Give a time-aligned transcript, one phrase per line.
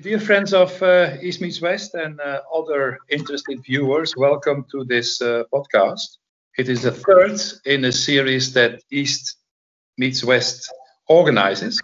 [0.00, 5.20] Dear friends of uh, East Meets West and uh, other interested viewers, welcome to this
[5.20, 6.16] uh, podcast.
[6.56, 9.36] It is the third in a series that East
[9.98, 10.72] Meets West
[11.08, 11.78] organizes.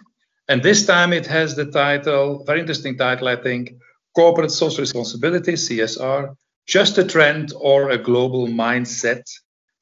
[0.47, 3.73] And this time it has the title, very interesting title, I think
[4.15, 6.35] Corporate Social Responsibility, CSR,
[6.65, 9.21] just a trend or a global mindset,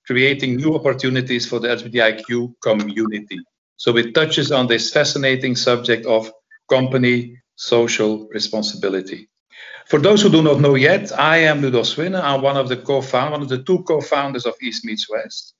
[0.06, 3.40] creating new opportunities for the LGBTIQ community.
[3.78, 6.30] So it touches on this fascinating subject of
[6.70, 9.28] company social responsibility.
[9.88, 12.16] For those who do not know yet, I am Ludo Swinne.
[12.16, 15.54] I'm one of the co-founders, one of the two co-founders of East Meets West.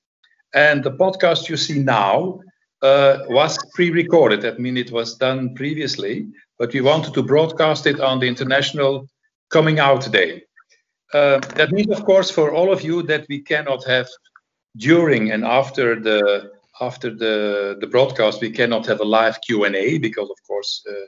[0.54, 2.40] And the podcast you see now
[2.82, 4.42] uh, was pre-recorded.
[4.42, 6.26] That means it was done previously,
[6.58, 9.08] but we wanted to broadcast it on the International
[9.50, 10.42] Coming Out Day.
[11.12, 14.08] Uh, that means, of course, for all of you that we cannot have
[14.76, 19.74] during and after the after the the broadcast, we cannot have a live Q and
[19.74, 21.06] A because, of course, uh,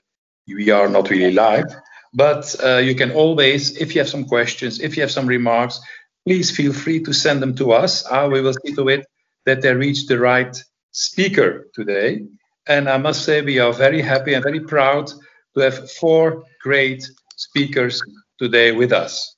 [0.54, 1.74] we are not really live.
[2.12, 5.80] But uh, you can always, if you have some questions, if you have some remarks,
[6.26, 8.04] please feel free to send them to us.
[8.10, 9.06] Uh, we will see to it
[9.46, 10.56] that they reach the right
[10.92, 12.22] speaker today.
[12.66, 15.10] And I must say, we are very happy and very proud
[15.54, 18.02] to have four great speakers
[18.38, 19.34] today with us.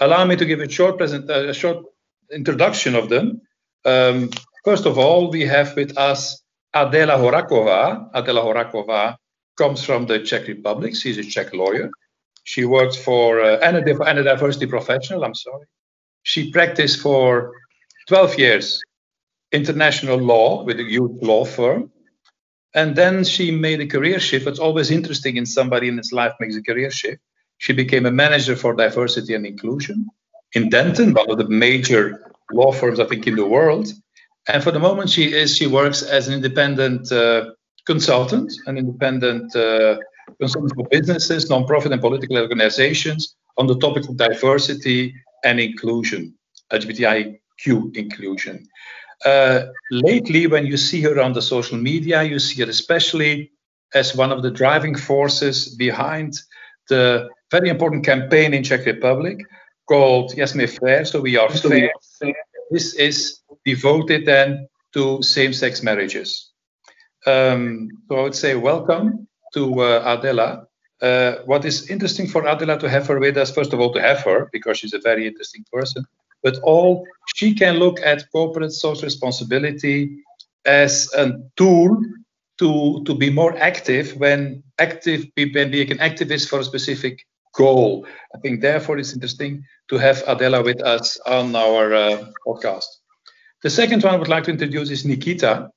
[0.00, 1.84] Allow me to give a short, present, uh, a short
[2.32, 3.40] introduction of them.
[3.84, 4.30] Um,
[4.64, 6.42] first of all, we have with us
[6.74, 8.08] Adela Horakova.
[8.12, 9.16] Adela Horakova
[9.56, 10.94] comes from the Czech Republic.
[10.94, 11.90] She's a Czech lawyer.
[12.44, 15.24] She worked for uh, and, a, and a diversity professional.
[15.24, 15.66] I'm sorry.
[16.22, 17.52] She practiced for
[18.08, 18.82] 12 years
[19.52, 21.90] international law with a huge law firm.
[22.74, 24.46] And then she made a career shift.
[24.46, 27.20] It's always interesting in somebody in his life makes a career shift.
[27.58, 30.06] She became a manager for diversity and inclusion
[30.52, 33.92] in Denton, one of the major law firms, I think, in the world.
[34.48, 37.50] And for the moment, she is she works as an independent uh,
[37.86, 39.96] consultant, an independent uh,
[40.40, 46.34] consultant for businesses, nonprofit, and political organizations on the topic of diversity and inclusion,
[46.72, 48.66] LGBTIQ inclusion.
[49.24, 53.50] Uh, lately, when you see her on the social media, you see her especially
[53.94, 56.34] as one of the driving forces behind
[56.88, 59.38] the very important campaign in Czech Republic
[59.88, 61.92] called Jsme Fér, so we are fair.
[62.70, 66.50] This is devoted then to same-sex marriages.
[67.26, 70.66] Um, so I would say welcome to uh, Adela.
[71.02, 74.00] Uh, what is interesting for Adela to have her with us, first of all, to
[74.00, 76.04] have her because she's a very interesting person,
[76.42, 80.16] but all she can look at corporate social responsibility
[80.64, 81.98] as a tool
[82.58, 88.06] to to be more active when active when being an activist for a specific goal.
[88.34, 92.86] I think therefore it's interesting to have Adela with us on our uh, podcast.
[93.62, 95.70] The second one I would like to introduce is Nikita.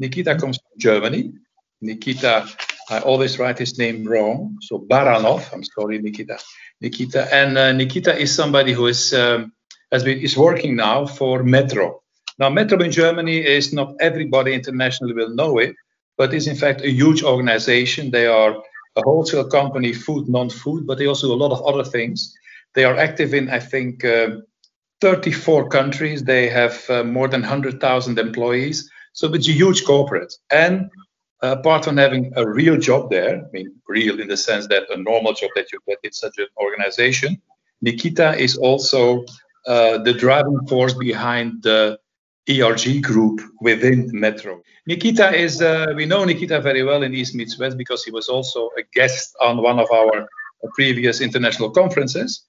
[0.00, 1.34] Nikita comes from Germany.
[1.82, 2.48] Nikita,
[2.88, 4.56] I always write his name wrong.
[4.62, 6.38] So Baranov, I'm sorry, Nikita.
[6.80, 7.32] Nikita.
[7.32, 9.52] And uh, Nikita is somebody who is, um,
[9.92, 12.02] has been, is working now for Metro.
[12.38, 15.76] Now, Metro in Germany is not everybody internationally will know it,
[16.16, 18.10] but is in fact a huge organization.
[18.10, 18.56] They are
[18.96, 22.34] a wholesale company, food, non-food, but they also do a lot of other things.
[22.74, 24.40] They are active in, I think, uh,
[25.02, 26.24] 34 countries.
[26.24, 28.90] They have uh, more than 100,000 employees.
[29.20, 30.32] So it's a huge corporate.
[30.48, 30.90] And
[31.42, 34.88] uh, apart from having a real job there, I mean, real in the sense that
[34.88, 37.36] a normal job that you get in such an organization,
[37.82, 39.26] Nikita is also
[39.66, 41.98] uh, the driving force behind the
[42.48, 44.62] ERG group within Metro.
[44.86, 48.30] Nikita is, uh, we know Nikita very well in East Meets West because he was
[48.30, 50.26] also a guest on one of our
[50.74, 52.46] previous international conferences.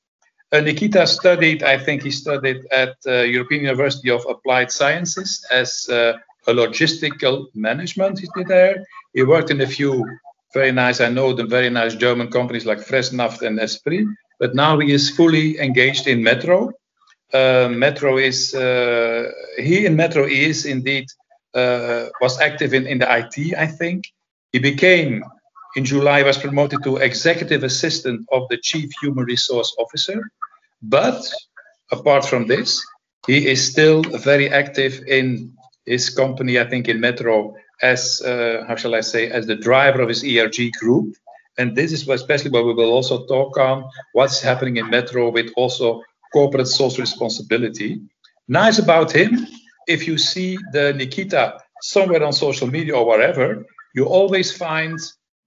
[0.53, 5.89] Uh, Nikita studied, I think he studied at uh, European University of Applied Sciences as
[5.89, 6.13] uh,
[6.47, 8.83] a logistical management he did there.
[9.13, 10.05] He worked in a few
[10.53, 14.05] very nice, I know them very nice German companies like Fressnapf and Esprit,
[14.39, 16.71] but now he is fully engaged in Metro.
[17.33, 21.05] Uh, Metro is, uh, he in Metro is indeed,
[21.53, 24.05] uh, was active in, in the IT, I think.
[24.51, 25.23] He became,
[25.77, 30.21] in July, was promoted to executive assistant of the chief human resource officer.
[30.81, 31.21] But
[31.91, 32.85] apart from this,
[33.27, 35.53] he is still very active in
[35.91, 40.01] his company, I think, in Metro as uh, how shall I say, as the driver
[40.01, 41.15] of his ERG group.
[41.57, 43.83] And this is especially what we will also talk on
[44.13, 46.01] what's happening in Metro with also
[46.31, 47.99] corporate social responsibility.
[48.47, 49.47] Nice about him,
[49.87, 54.97] if you see the Nikita somewhere on social media or wherever, you always find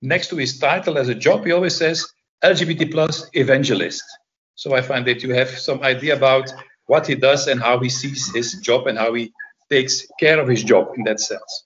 [0.02, 2.06] next to his title as a job, he always says
[2.44, 4.04] LGBT plus evangelist.
[4.56, 6.52] So I find that you have some idea about
[6.86, 9.32] what he does and how he sees his job and how he
[9.70, 11.64] takes care of his job in that sense.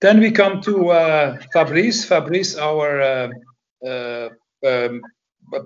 [0.00, 2.04] Then we come to uh, Fabrice.
[2.04, 3.28] Fabrice, our uh,
[3.86, 4.28] uh,
[4.66, 5.00] um,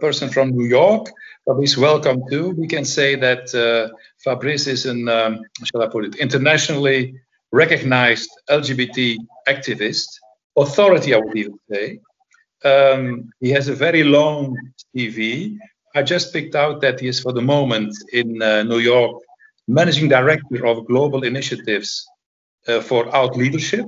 [0.01, 1.09] person from New York.
[1.47, 2.51] Fabrice, welcome too.
[2.51, 7.15] We can say that uh, Fabrice is an, um, shall I put it, internationally
[7.53, 9.17] recognized LGBT
[9.49, 10.07] activist,
[10.57, 12.01] authority, I would even say.
[12.65, 14.57] Um, he has a very long
[14.95, 15.57] CV.
[15.97, 19.23] I just picked out that he is, for the moment, in uh, New York,
[19.71, 22.07] managing director of global initiatives
[22.69, 23.87] uh, for out leadership.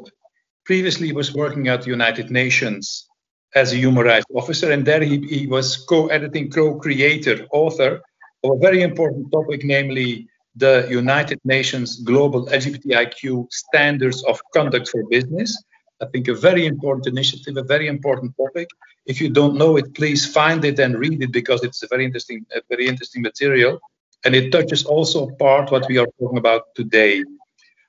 [0.64, 3.08] Previously, he was working at the United Nations
[3.54, 8.00] as a human rights officer, and there he, he was co-editing, co-creator, author
[8.44, 10.26] of a very important topic, namely
[10.56, 15.62] the United Nations Global LGBTIQ Standards of Conduct for Business.
[16.00, 18.68] I think a very important initiative, a very important topic.
[19.06, 22.04] If you don't know it, please find it and read it because it's a very
[22.04, 23.80] interesting, a very interesting material,
[24.24, 27.24] and it touches also part what we are talking about today.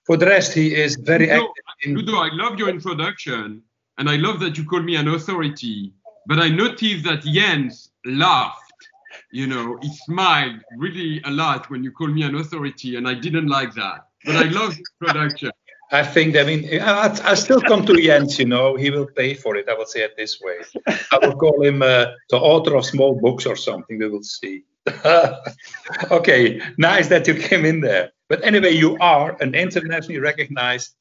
[0.05, 1.63] For the rest, he is very Ludo, active.
[1.83, 3.61] In, Ludo, I love your introduction,
[3.97, 5.93] and I love that you call me an authority.
[6.25, 8.59] But I noticed that Jens laughed.
[9.31, 13.13] You know, he smiled really a lot when you call me an authority, and I
[13.13, 14.07] didn't like that.
[14.25, 15.51] But I love the introduction.
[15.91, 19.35] I think, I mean, I, I still come to Jens, you know, he will pay
[19.35, 19.69] for it.
[19.69, 20.57] I will say it this way.
[21.11, 23.99] I will call him uh, the author of small books or something.
[23.99, 24.63] We will see.
[26.11, 28.11] okay, nice that you came in there.
[28.29, 30.95] But anyway, you are an internationally recognized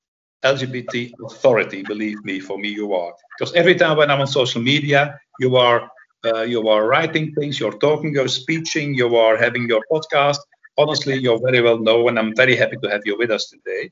[0.45, 1.83] LGBT authority.
[1.83, 3.13] Believe me, for me, you are.
[3.39, 5.91] Because every time when I'm on social media, you are
[6.25, 10.39] uh, you are writing things, you're talking, you're speaking, you are having your podcast.
[10.79, 13.91] Honestly, you're very well known, and I'm very happy to have you with us today.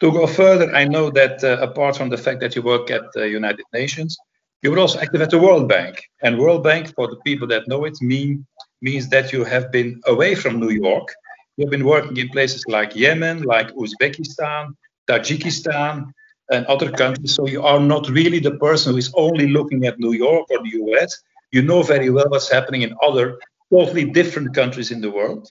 [0.00, 3.02] To go further, I know that uh, apart from the fact that you work at
[3.14, 4.16] the United Nations,
[4.62, 6.02] you were also active at the World Bank.
[6.22, 8.44] And World Bank, for the people that know it, mean,
[8.80, 11.08] means that you have been away from New York.
[11.56, 14.74] You've been working in places like Yemen, like Uzbekistan,
[15.08, 16.12] Tajikistan,
[16.50, 17.34] and other countries.
[17.34, 20.58] So you are not really the person who is only looking at New York or
[20.62, 21.20] the US.
[21.50, 23.38] You know very well what's happening in other
[23.72, 25.50] totally different countries in the world.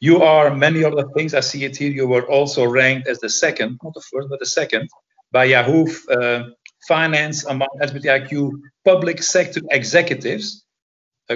[0.00, 1.34] You are many other things.
[1.34, 1.90] I see it here.
[1.90, 4.88] You were also ranked as the second, not the first, but the second
[5.32, 6.44] by Yahoo uh,
[6.86, 8.52] Finance among LGBTIQ
[8.84, 10.64] public sector executives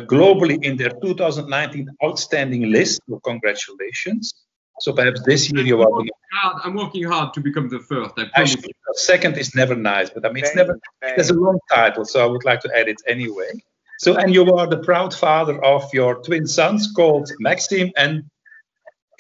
[0.01, 3.01] globally in their 2019 outstanding list.
[3.09, 4.35] So congratulations.
[4.81, 7.79] So perhaps this year you I'm are working hard, I'm working hard to become the
[7.81, 8.13] first.
[8.17, 8.55] I promise.
[8.55, 10.81] Actually, second is never nice, but I mean, it's Thank never.
[11.03, 13.51] you, There's a long title, so I would like to add it anyway.
[13.99, 18.25] So, and you are the proud father of your twin sons called Maxim and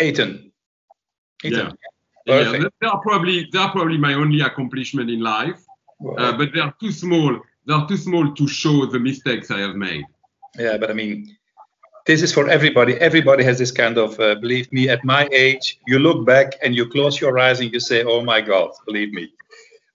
[0.00, 0.50] Ethan.
[1.44, 1.76] Ethan.
[2.26, 2.74] Yeah, Perfect.
[2.80, 5.60] they are probably they are probably my only accomplishment in life,
[6.18, 7.38] uh, but they are too small.
[7.66, 10.04] They are too small to show the mistakes I have made.
[10.58, 11.36] Yeah, but I mean,
[12.06, 12.94] this is for everybody.
[12.94, 16.74] Everybody has this kind of, uh, believe me, at my age, you look back and
[16.74, 19.32] you close your eyes and you say, oh my God, believe me.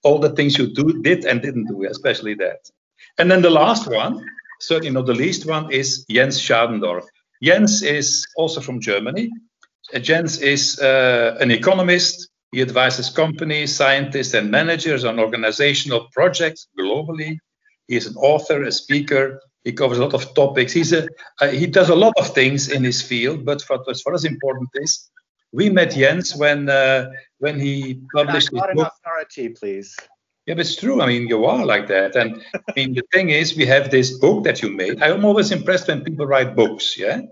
[0.04, 2.69] All the things you do, did and didn't do, especially that.
[3.18, 4.25] And then the last one,
[4.62, 7.04] certainly not the least one, is Jens Schadendorf.
[7.44, 9.30] Jens is also from Germany.
[9.94, 12.30] Uh, Jens is uh, an economist.
[12.51, 17.38] He advises companies, scientists, and managers on organizational projects globally.
[17.88, 19.42] He is an author, a speaker.
[19.68, 20.72] He covers a lot of topics.
[20.72, 21.10] He's a
[21.42, 23.44] uh, he does a lot of things in his field.
[23.44, 25.10] But what was for us important is
[25.52, 27.10] we met Jens when uh,
[27.40, 28.94] when he published his not book.
[28.94, 29.94] authority, please.
[30.46, 31.02] Yeah, but it's true.
[31.02, 32.16] I mean, you are like that.
[32.16, 35.04] And I mean, the thing is, we have this book that you made.
[35.04, 37.24] I'm always impressed when people write books, yeah?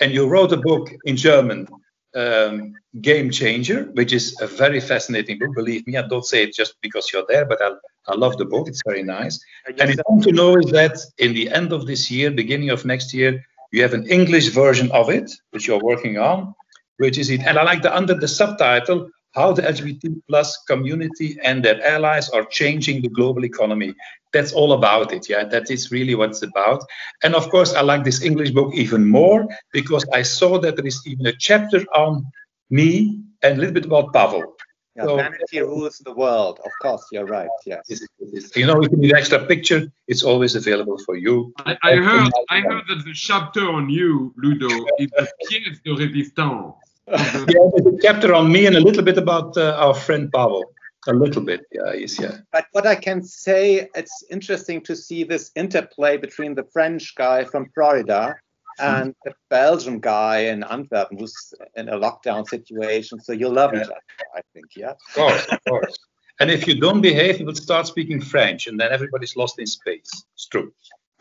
[0.00, 1.68] And you wrote a book in German,
[2.16, 5.54] um, Game Changer, which is a very fascinating book.
[5.54, 7.70] Believe me, I don't say it just because you're there, but I,
[8.08, 8.68] I love the book.
[8.68, 9.40] It's very nice.
[9.66, 13.12] And important to know is that in the end of this year, beginning of next
[13.12, 16.54] year, you have an English version of it, which you're working on,
[16.98, 17.42] which is it.
[17.46, 22.30] And I like the under the subtitle, how the LGBT plus community and their allies
[22.30, 23.94] are changing the global economy.
[24.32, 25.28] That's all about it.
[25.28, 26.82] Yeah, that is really what it's about.
[27.22, 30.86] And of course, I like this English book even more because I saw that there
[30.86, 32.24] is even a chapter on
[32.70, 34.55] me and a little bit about Pavel.
[34.96, 36.60] Yeah, so- vanity rules the world.
[36.64, 37.48] Of course, you're right.
[37.64, 37.86] Yes.
[37.88, 40.98] This is- this is- You know, if you need an extra picture, it's always available
[41.06, 41.52] for you.
[41.58, 45.92] I, I heard I heard that the chapter on you, Ludo, is the pièce de
[46.02, 46.74] résistance.
[47.54, 50.64] Yeah, there's a chapter on me and a little bit about uh, our friend Pavel.
[51.08, 52.38] A little bit, yeah, he's yeah.
[52.50, 57.44] But what I can say, it's interesting to see this interplay between the French guy
[57.44, 58.34] from Florida
[58.78, 63.20] and the Belgian guy in Antwerp who's in a lockdown situation.
[63.20, 64.00] So you'll love each other,
[64.34, 64.66] I think.
[64.76, 64.90] Yeah.
[64.90, 65.98] Of course, of course.
[66.40, 69.66] And if you don't behave, you will start speaking French, and then everybody's lost in
[69.66, 70.10] space.
[70.34, 70.72] It's true.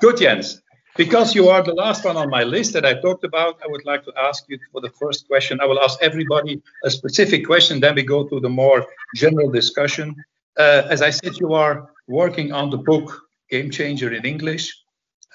[0.01, 0.61] Good, Jens.
[0.97, 3.85] Because you are the last one on my list that I talked about, I would
[3.85, 5.59] like to ask you for the first question.
[5.59, 8.85] I will ask everybody a specific question, then we go to the more
[9.15, 10.15] general discussion.
[10.57, 14.73] Uh, as I said, you are working on the book Game Changer in English.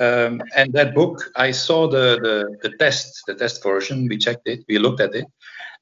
[0.01, 4.09] Um, and that book, I saw the, the, the test, the test version.
[4.09, 5.27] We checked it, we looked at it,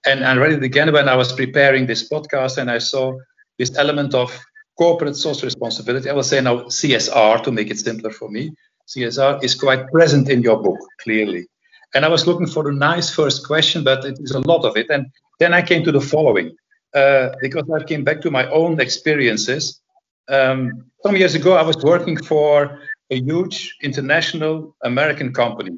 [0.05, 3.17] and I read it again when I was preparing this podcast, and I saw
[3.59, 4.37] this element of
[4.77, 6.11] corporate social responsibility.
[6.11, 8.53] I will say now CSR to make it simpler for me.
[8.89, 11.47] CSR is quite present in your book, clearly.
[11.95, 14.77] And I was looking for a nice first question, but it is a lot of
[14.77, 14.91] it.
[14.91, 15.07] And
[15.39, 16.57] then I came to the following,
[16.95, 19.81] uh, because I came back to my own experiences.
[20.29, 25.77] Um, some years ago, I was working for a huge international American company,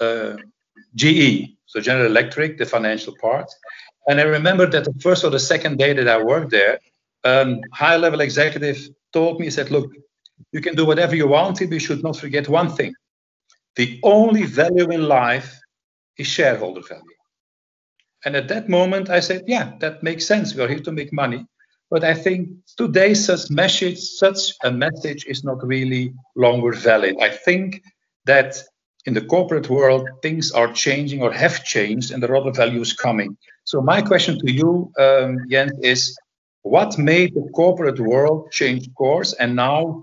[0.00, 0.36] uh,
[0.94, 3.50] GE, so General Electric, the financial part.
[4.08, 6.78] And I remember that the first or the second day that I worked there,
[7.24, 9.90] um, high level executive told me, he said, look,
[10.52, 12.94] you can do whatever you want, but you should not forget one thing.
[13.76, 15.58] The only value in life
[16.18, 17.02] is shareholder value.
[18.24, 20.54] And at that moment, I said, yeah, that makes sense.
[20.54, 21.46] We are here to make money.
[21.90, 27.16] But I think today such message, such a message is not really longer valid.
[27.20, 27.82] I think
[28.24, 28.62] that
[29.04, 32.92] in the corporate world, things are changing or have changed, and there are other values
[32.92, 33.36] coming.
[33.64, 36.18] So my question to you, um, Jens, is
[36.62, 40.02] what made the corporate world change course and now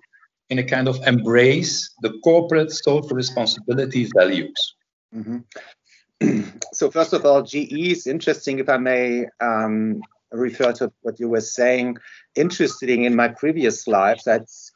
[0.49, 4.75] in a kind of embrace the corporate social responsibility values?
[5.13, 6.39] Mm-hmm.
[6.73, 10.01] so first of all, GE is interesting, if I may um,
[10.33, 11.97] refer to what you were saying.
[12.35, 14.71] Interesting in my previous lives, that's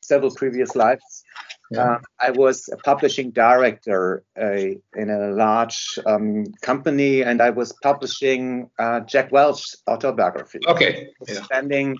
[0.00, 1.24] several previous lives.
[1.70, 1.82] Yeah.
[1.82, 7.74] Uh, I was a publishing director uh, in a large um, company, and I was
[7.82, 10.60] publishing uh, Jack Welch's autobiography.
[10.66, 11.08] Okay.
[11.26, 11.42] Yeah.
[11.42, 11.98] Spending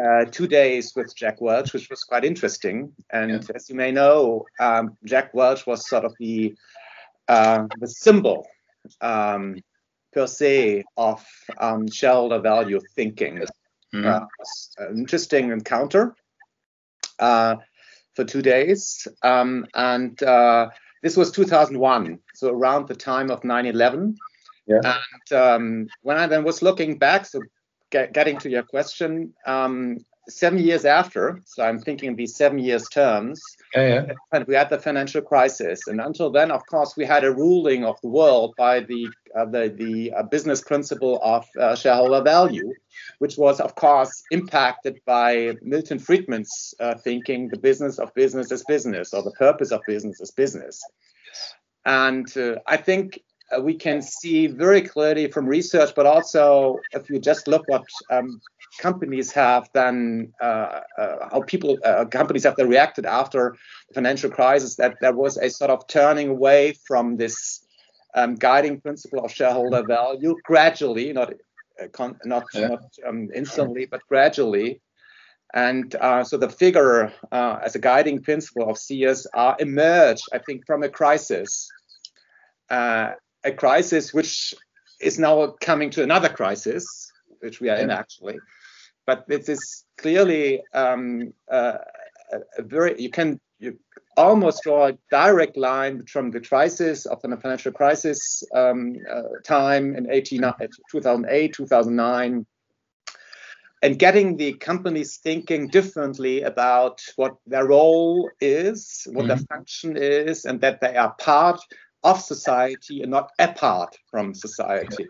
[0.00, 2.92] uh, two days with Jack Welch, which was quite interesting.
[3.10, 3.56] And yeah.
[3.56, 6.54] as you may know, um, Jack Welch was sort of the
[7.26, 8.46] uh, the symbol
[9.00, 9.56] um,
[10.14, 11.24] per se of
[11.58, 13.40] um, shareholder value thinking.
[13.94, 14.06] Mm-hmm.
[14.06, 14.26] Uh,
[14.78, 16.14] an interesting encounter
[17.18, 17.56] uh,
[18.14, 19.06] for two days.
[19.22, 20.68] Um, and uh,
[21.02, 24.16] this was 2001, so around the time of 9 11.
[24.66, 24.78] Yeah.
[24.82, 27.40] And um, when I then was looking back, so
[27.90, 32.88] get, getting to your question, um, seven years after, so I'm thinking these seven years
[32.88, 33.40] terms,
[33.74, 34.44] yeah, yeah.
[34.46, 38.00] we had the financial crisis, and until then, of course, we had a ruling of
[38.00, 42.72] the world by the uh, the, the uh, business principle of uh, shareholder value,
[43.18, 48.64] which was, of course, impacted by Milton Friedman's uh, thinking: the business of business is
[48.64, 50.80] business, or the purpose of business is business.
[51.84, 53.20] And uh, I think
[53.54, 57.84] uh, we can see very clearly from research, but also if you just look what
[58.10, 58.40] um,
[58.78, 63.56] companies have done, uh, uh, how people, uh, companies have then reacted after
[63.88, 67.64] the financial crisis, that there was a sort of turning away from this
[68.14, 71.32] um, guiding principle of shareholder value gradually, not
[71.82, 72.68] uh, con- not, yeah.
[72.68, 74.80] not um, instantly, but gradually.
[75.52, 80.66] And uh, so the figure uh, as a guiding principle of CSR emerged, I think,
[80.66, 81.70] from a crisis,
[82.70, 84.54] a crisis which
[85.00, 88.38] is now coming to another crisis, which we are in actually,
[89.06, 91.78] but this is clearly um, uh,
[92.58, 93.78] a very you can you
[94.16, 99.96] almost draw a direct line from the crisis of the financial crisis um, uh, time
[99.96, 100.40] in 18,
[100.90, 102.46] 2008 2009
[103.82, 109.28] and getting the companies thinking differently about what their role is what mm-hmm.
[109.28, 111.60] their function is and that they are part
[112.02, 115.06] of society and not apart from society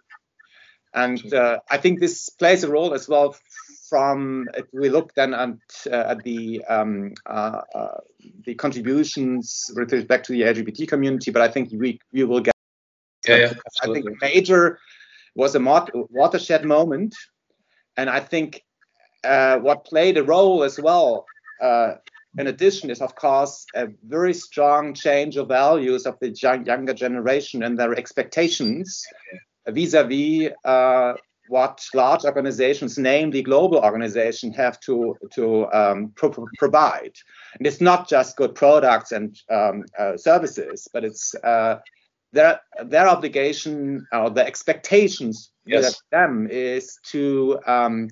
[0.95, 3.37] and uh, I think this plays a role as well
[3.95, 5.51] from if we look then at,
[5.87, 7.99] uh, at the um, uh, uh,
[8.45, 12.55] the contributions with respect to the LGBT community, but I think we we will get.
[13.29, 13.53] Yeah, yeah
[13.85, 14.81] I think major
[15.37, 15.61] was a
[16.11, 17.15] watershed moment,
[17.97, 18.65] and I think
[19.23, 21.25] uh, what played a role as well.
[21.63, 21.93] Uh,
[22.37, 26.95] in addition, is of course a very strong change of values of the young, younger
[26.95, 29.05] generation and their expectations
[29.69, 31.13] vis-a-vis uh,
[31.49, 37.15] what large organizations, namely global organizations, have to to um, pro- provide.
[37.59, 41.77] And it's not just good products and um, uh, services, but it's uh,
[42.33, 46.01] their their obligation or the expectations yes.
[46.11, 48.09] them is to um,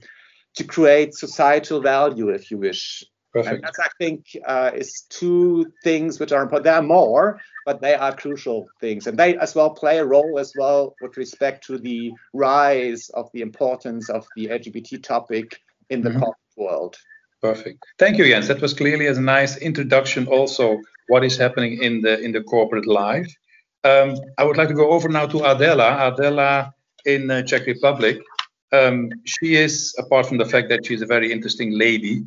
[0.55, 3.55] to create societal value, if you wish, Perfect.
[3.55, 6.65] And that's, I think, uh, is two things which are important.
[6.65, 10.39] There are more, but they are crucial things, and they as well play a role
[10.39, 16.03] as well with respect to the rise of the importance of the LGBT topic in
[16.03, 16.19] the mm-hmm.
[16.19, 16.97] corporate world.
[17.41, 17.83] Perfect.
[17.99, 18.49] Thank you, Jens.
[18.49, 20.27] That was clearly a nice introduction.
[20.27, 23.35] Also, what is happening in the in the corporate life.
[23.85, 26.13] Um, I would like to go over now to Adela.
[26.13, 26.73] Adela
[27.05, 28.21] in uh, Czech Republic.
[28.73, 32.25] Um, she is, apart from the fact that she's a very interesting lady,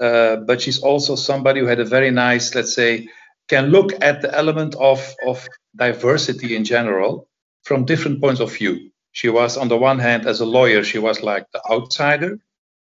[0.00, 3.08] uh, but she's also somebody who had a very nice, let's say,
[3.48, 5.46] can look at the element of, of
[5.76, 7.28] diversity in general
[7.62, 8.90] from different points of view.
[9.12, 12.38] She was, on the one hand, as a lawyer, she was like the outsider.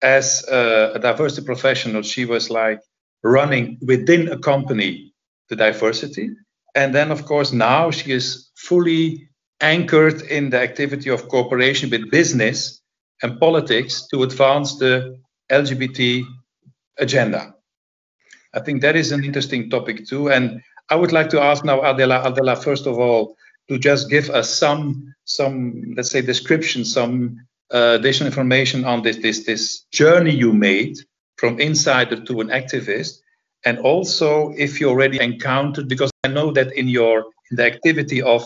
[0.01, 2.81] As a, a diversity professional, she was like
[3.23, 5.13] running within a company
[5.49, 6.29] the diversity.
[6.75, 9.29] And then, of course, now she is fully
[9.61, 12.81] anchored in the activity of cooperation with business
[13.23, 15.17] and politics to advance the
[15.51, 16.23] LGBT
[16.99, 17.55] agenda.
[18.53, 20.29] I think that is an interesting topic too.
[20.29, 23.35] And I would like to ask now Adela, Adela, first of all,
[23.69, 29.17] to just give us some, some let's say, description, some uh, additional information on this,
[29.17, 30.97] this, this journey you made
[31.37, 33.19] from insider to an activist,
[33.65, 38.21] and also if you already encountered, because I know that in your in the activity
[38.21, 38.43] of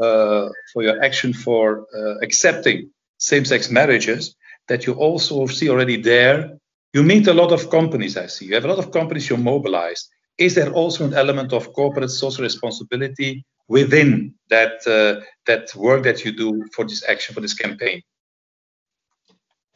[0.00, 4.36] uh, for your action for uh, accepting same-sex marriages,
[4.68, 6.58] that you also see already there.
[6.94, 8.16] You meet a lot of companies.
[8.16, 10.08] I see you have a lot of companies you mobilize.
[10.38, 16.24] Is there also an element of corporate social responsibility within that uh, that work that
[16.24, 18.00] you do for this action for this campaign?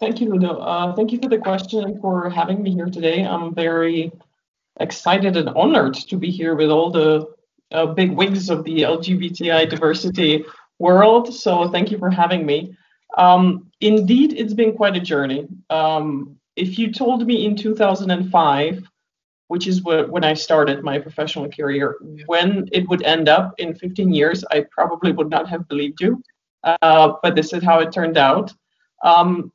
[0.00, 0.58] Thank you, Ludo.
[0.58, 3.24] Uh, thank you for the question and for having me here today.
[3.24, 4.10] I'm very
[4.80, 7.26] excited and honored to be here with all the
[7.70, 10.44] uh, big wigs of the LGBTI diversity
[10.78, 11.32] world.
[11.32, 12.76] So thank you for having me.
[13.16, 15.46] Um, indeed, it's been quite a journey.
[15.70, 18.88] Um, if you told me in 2005,
[19.48, 23.74] which is what, when I started my professional career, when it would end up in
[23.74, 26.22] 15 years, I probably would not have believed you.
[26.64, 28.52] Uh, but this is how it turned out.
[29.04, 29.52] Um,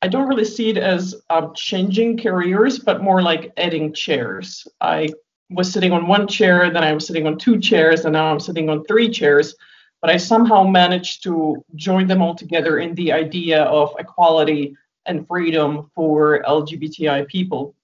[0.00, 4.66] I don't really see it as um, changing careers, but more like adding chairs.
[4.80, 5.08] I
[5.50, 8.38] was sitting on one chair, then I was sitting on two chairs, and now I'm
[8.38, 9.56] sitting on three chairs.
[10.00, 14.76] But I somehow managed to join them all together in the idea of equality
[15.08, 17.74] and freedom for LGBTI people.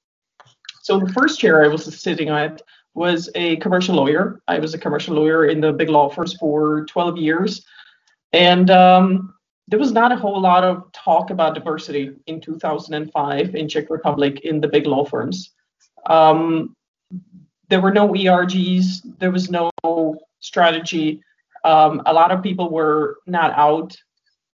[0.82, 2.62] So the first chair I was sitting at
[2.94, 4.40] was a commercial lawyer.
[4.46, 7.64] I was a commercial lawyer in the big law firms for 12 years.
[8.32, 9.34] And um,
[9.66, 14.40] there was not a whole lot of talk about diversity in 2005 in Czech Republic
[14.40, 15.52] in the big law firms.
[16.06, 16.76] Um,
[17.68, 19.70] there were no ERGs, there was no
[20.40, 21.22] strategy.
[21.64, 23.96] Um, a lot of people were not out,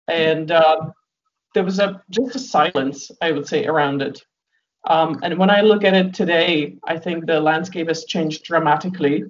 [0.09, 0.90] and uh,
[1.55, 4.23] there was a just a silence, I would say, around it.
[4.87, 9.25] Um, and when I look at it today, I think the landscape has changed dramatically.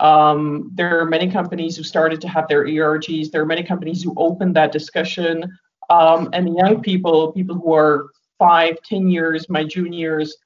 [0.00, 3.30] Um, there are many companies who started to have their ERGs.
[3.30, 5.44] There are many companies who opened that discussion.
[5.90, 10.36] Um, and young people, people who are five, ten years, my juniors,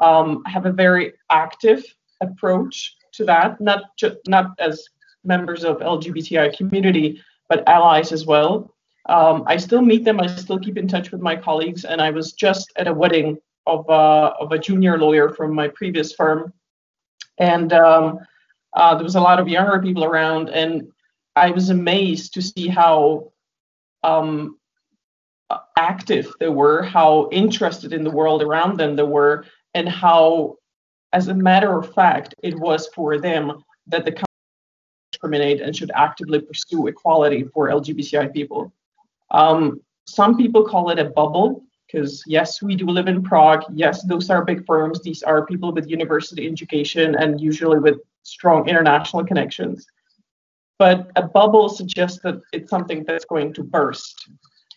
[0.00, 1.84] um, have a very active
[2.20, 4.88] approach to that, not just not as
[5.24, 8.74] members of LGBTI community, but allies as well.
[9.08, 10.20] Um, I still meet them.
[10.20, 11.84] I still keep in touch with my colleagues.
[11.84, 15.68] And I was just at a wedding of, uh, of a junior lawyer from my
[15.68, 16.52] previous firm.
[17.38, 18.20] And um,
[18.76, 20.92] uh, there was a lot of younger people around, and
[21.34, 23.32] I was amazed to see how
[24.02, 24.58] um,
[25.76, 30.56] active they were, how interested in the world around them they were, and how,
[31.12, 34.26] as a matter of fact, it was for them that the company
[35.12, 38.72] discriminate and should actively pursue equality for LGBTI people.
[39.30, 43.64] Um, some people call it a bubble because yes, we do live in Prague.
[43.72, 45.00] Yes, those are big firms.
[45.02, 49.86] These are people with university education and usually with strong international connections.
[50.78, 54.28] But a bubble suggests that it's something that's going to burst.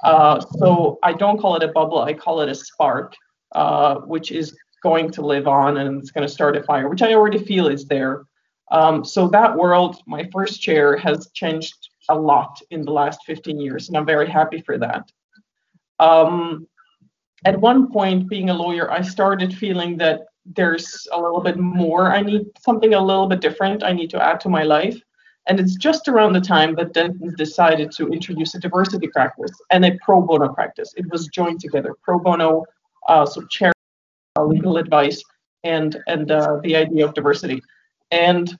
[0.03, 3.15] Uh, so I don't call it a bubble, I call it a spark,
[3.53, 7.01] uh, which is going to live on and it's going to start a fire, which
[7.01, 8.25] I already feel is there.
[8.71, 13.59] Um, so that world, my first chair, has changed a lot in the last 15
[13.59, 15.11] years, and I'm very happy for that.
[15.99, 16.67] Um,
[17.45, 22.11] at one point, being a lawyer, I started feeling that there's a little bit more.
[22.11, 23.83] I need something a little bit different.
[23.83, 24.99] I need to add to my life.
[25.47, 29.85] And it's just around the time that Denton decided to introduce a diversity practice and
[29.85, 30.93] a pro bono practice.
[30.97, 32.65] It was joined together, pro bono,
[33.07, 33.71] uh, so chair
[34.37, 35.23] uh, legal advice,
[35.63, 37.61] and and uh, the idea of diversity.
[38.11, 38.57] And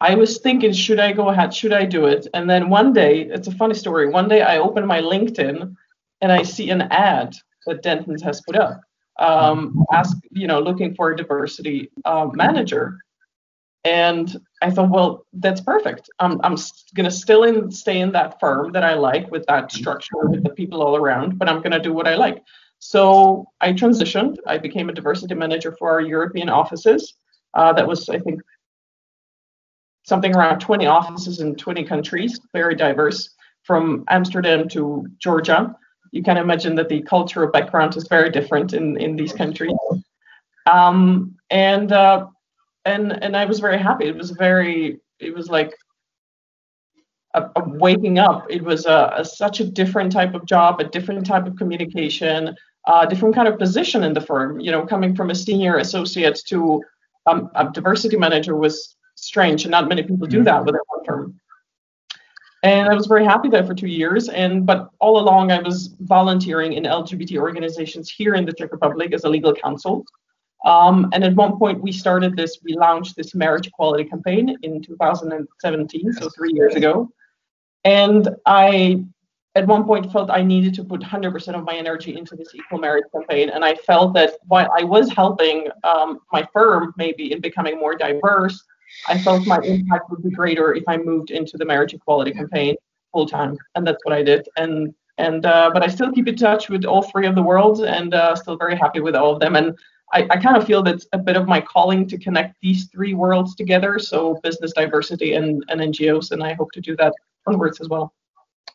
[0.00, 1.54] I was thinking, should I go ahead?
[1.54, 2.26] Should I do it?
[2.34, 4.08] And then one day, it's a funny story.
[4.08, 5.74] One day, I open my LinkedIn
[6.20, 7.34] and I see an ad
[7.66, 8.80] that Denton's has put up
[9.18, 12.98] um, ask, you know, looking for a diversity uh, manager.
[13.84, 16.10] And I thought, well, that's perfect.
[16.18, 16.56] I'm, I'm
[17.06, 20.50] to still in, stay in that firm that I like with that structure, with the
[20.50, 22.42] people all around, but I'm to do what I like.
[22.80, 24.36] So I transitioned.
[24.46, 27.14] I became a diversity manager for our European offices.
[27.54, 28.42] Uh, that was, I think,
[30.06, 33.30] something around 20 offices in 20 countries, very diverse,
[33.64, 35.76] from Amsterdam to Georgia
[36.16, 39.76] you can imagine that the cultural background is very different in, in these countries.
[40.66, 42.26] Um, and uh,
[42.84, 44.06] and and I was very happy.
[44.06, 45.74] It was very it was like
[47.34, 48.46] a, a waking up.
[48.48, 52.56] It was a, a, such a different type of job, a different type of communication,
[52.86, 54.58] a different kind of position in the firm.
[54.58, 56.82] You know, coming from a senior associate to
[57.26, 61.04] um, a diversity manager was strange, and not many people do that with within one
[61.04, 61.40] firm.
[62.62, 64.28] And I was very happy there for two years.
[64.28, 69.12] And but all along, I was volunteering in LGBT organizations here in the Czech Republic
[69.12, 70.04] as a legal counsel.
[70.64, 74.82] Um, and at one point, we started this, we launched this marriage equality campaign in
[74.82, 77.08] 2017, so three years ago.
[77.84, 79.04] And I,
[79.54, 82.78] at one point, felt I needed to put 100% of my energy into this equal
[82.78, 83.50] marriage campaign.
[83.50, 87.94] And I felt that while I was helping um, my firm maybe in becoming more
[87.94, 88.60] diverse,
[89.08, 92.76] I felt my impact would be greater if I moved into the marriage equality campaign
[93.12, 93.56] full time.
[93.74, 94.48] And that's what I did.
[94.56, 97.80] And and uh, but I still keep in touch with all three of the worlds
[97.80, 99.56] and uh, still very happy with all of them.
[99.56, 99.76] And
[100.12, 103.14] I, I kind of feel that's a bit of my calling to connect these three
[103.14, 103.98] worlds together.
[103.98, 107.12] So business diversity and, and NGOs, and I hope to do that
[107.46, 108.12] onwards as well.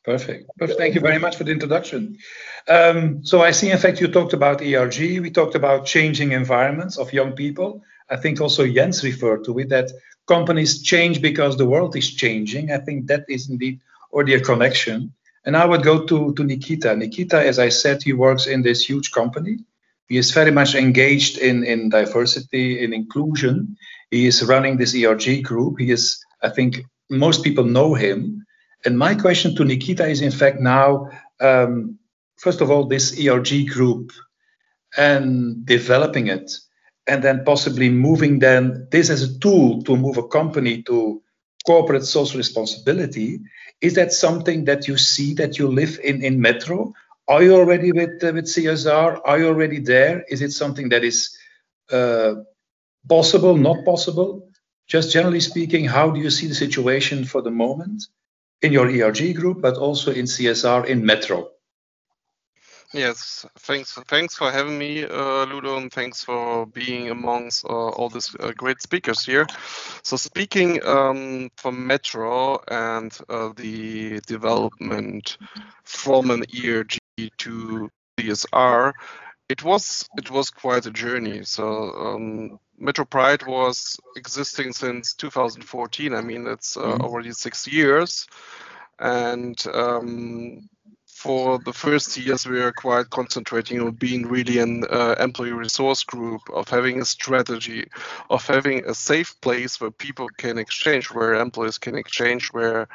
[0.04, 0.50] Perfect.
[0.58, 0.80] Perfect.
[0.80, 2.18] Thank you very much for the introduction.
[2.68, 4.98] Um, so I see, in fact, you talked about ERG.
[5.20, 7.84] We talked about changing environments of young people.
[8.12, 9.92] I think also Jens referred to it that
[10.28, 12.72] companies change because the world is changing.
[12.72, 13.80] I think that is indeed
[14.12, 15.14] already a connection.
[15.46, 16.96] And I would go to, to Nikita.
[16.96, 19.58] Nikita, as I said, he works in this huge company.
[20.08, 23.78] He is very much engaged in, in diversity, in inclusion.
[24.12, 25.80] He is running this ERG group.
[25.80, 28.46] He is, I think, most people know him.
[28.86, 31.98] And my question to Nikita is, in fact, now, um,
[32.38, 34.12] first of all, this ERG group
[34.98, 36.52] and developing it,
[37.08, 41.22] and then possibly moving then this as a tool to move a company to
[41.66, 43.40] corporate social responsibility.
[43.82, 46.94] Is that something that you see that you live in in Metro?
[47.28, 49.22] Are you already with uh, with CSR?
[49.26, 50.24] Are you already there?
[50.30, 51.36] Is it something that is
[51.92, 52.36] uh,
[53.08, 54.48] possible, not possible?
[54.88, 58.04] Just generally speaking, how do you see the situation for the moment?
[58.62, 61.50] in your ERG group, but also in CSR in Metro.
[62.94, 63.94] Yes, thanks.
[64.08, 68.52] Thanks for having me, uh, Ludo, and thanks for being amongst uh, all these uh,
[68.52, 69.48] great speakers here.
[70.04, 75.38] So, speaking um, from Metro and uh, the development
[75.84, 76.98] from an ERG
[77.38, 78.92] to CSR,
[79.48, 81.44] it was it was quite a journey.
[81.46, 86.14] So, um, Metro Pride was existing since 2014.
[86.14, 87.02] I mean, it's uh, mm-hmm.
[87.02, 88.28] already six years.
[89.00, 90.70] And um,
[91.22, 96.04] for the first years, we are quite concentrating on being really an uh, employee resource
[96.04, 97.88] group, of having a strategy,
[98.32, 102.88] of having a safe place where people can exchange, where employees can exchange, where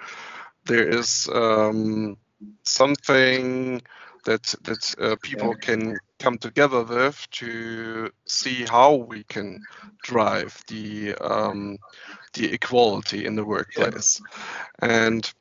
[0.64, 2.16] there is um,
[2.64, 3.80] something
[4.24, 9.62] that that uh, people can come together with to see how we can
[10.02, 11.78] drive the um,
[12.32, 14.20] the equality in the workplace,
[14.80, 15.32] and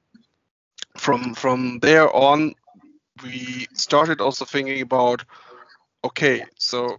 [0.98, 2.54] from from there on,
[3.24, 5.24] we started also thinking about,
[6.04, 6.98] okay, so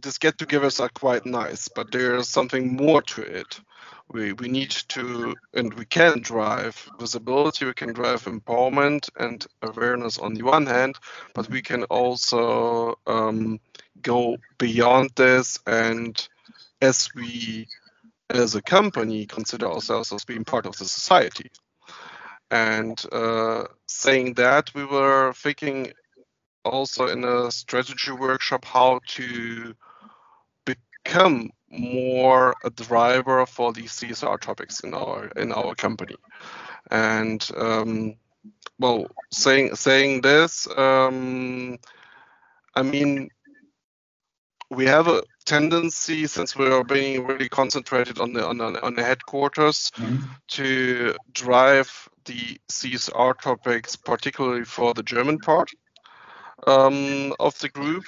[0.00, 3.60] these get-togethers are quite nice, but there's something more to it.
[4.10, 10.16] We, we need to and we can drive visibility we can drive empowerment and awareness
[10.16, 10.96] on the one hand
[11.34, 13.60] but we can also um,
[14.00, 16.26] go beyond this and
[16.80, 17.66] as we
[18.30, 21.50] as a company consider ourselves as being part of the society
[22.50, 25.92] and uh, saying that we were thinking
[26.64, 29.74] also in a strategy workshop how to
[30.64, 36.16] become more a driver for these CSR topics in our in our company.
[36.90, 38.14] And um,
[38.78, 41.78] well, saying saying this, um,
[42.74, 43.30] I mean,
[44.70, 48.94] we have a tendency since we are being really concentrated on the on the, on
[48.94, 50.24] the headquarters mm-hmm.
[50.48, 55.70] to drive the CSR topics, particularly for the German part
[56.66, 58.04] um, of the group.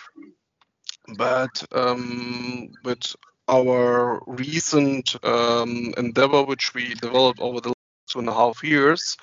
[1.17, 3.17] But um, with
[3.49, 9.17] our recent um, endeavor, which we developed over the last two and a half years,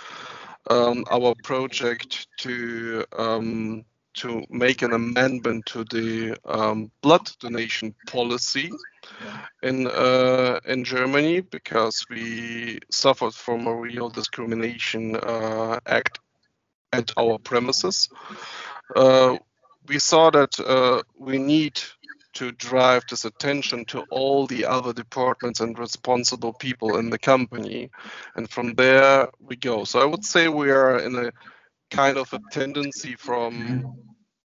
[0.72, 3.86] um, our project to um,
[4.18, 8.72] to make an amendment to the um, blood donation policy
[9.64, 16.20] in uh, in Germany because we suffered from a real discrimination uh, act
[16.94, 18.10] at our premises.
[18.96, 19.38] Uh,
[19.88, 21.82] we saw that uh, we need
[22.34, 27.90] to drive this attention to all the other departments and responsible people in the company.
[28.36, 29.86] And from there we go.
[29.86, 31.32] So I would say we are in a
[31.92, 33.96] kind of a tendency from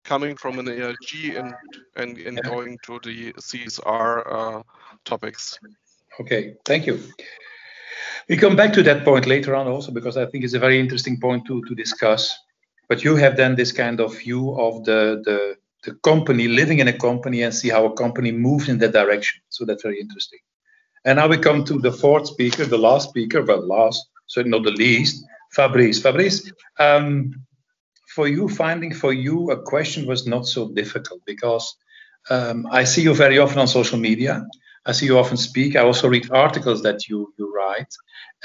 [0.04, 1.54] coming from an ERG and
[1.96, 4.62] and, and going to the CSR uh,
[5.04, 5.58] topics.
[6.20, 7.00] Okay, thank you.
[8.28, 10.78] We come back to that point later on also because I think it's a very
[10.78, 12.36] interesting point to, to discuss.
[12.88, 16.88] But you have then this kind of view of the, the, the company, living in
[16.88, 19.40] a company and see how a company moves in that direction.
[19.48, 20.40] So that's very interesting.
[21.04, 24.64] And now we come to the fourth speaker, the last speaker, well, last, certainly not
[24.64, 26.00] the least, Fabrice.
[26.00, 27.32] Fabrice, um,
[28.14, 31.76] for you, finding for you a question was not so difficult because
[32.28, 34.46] um, I see you very often on social media.
[34.86, 35.76] I see you often speak.
[35.76, 37.92] I also read articles that you, you write.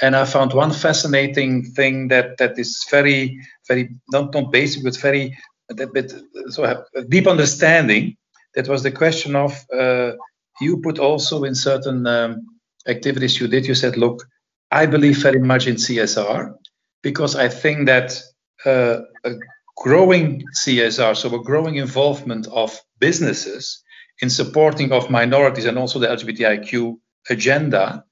[0.02, 4.96] And I found one fascinating thing that, that is very, very, not, not basic, but
[4.98, 5.36] very,
[5.68, 6.12] that bit,
[6.50, 6.64] so
[6.94, 8.16] a deep understanding.
[8.54, 10.12] That was the question of, uh,
[10.60, 12.46] you put also in certain um,
[12.86, 14.26] activities you did, you said, look,
[14.70, 16.54] I believe very much in CSR
[17.02, 18.20] because I think that
[18.64, 19.34] uh, a
[19.76, 23.82] growing CSR, so a growing involvement of businesses
[24.20, 26.96] in supporting of minorities and also the LGBTIQ
[27.28, 28.04] agenda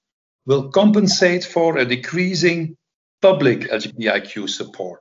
[0.47, 2.77] will compensate for a decreasing
[3.23, 5.01] public LGBTIQ support.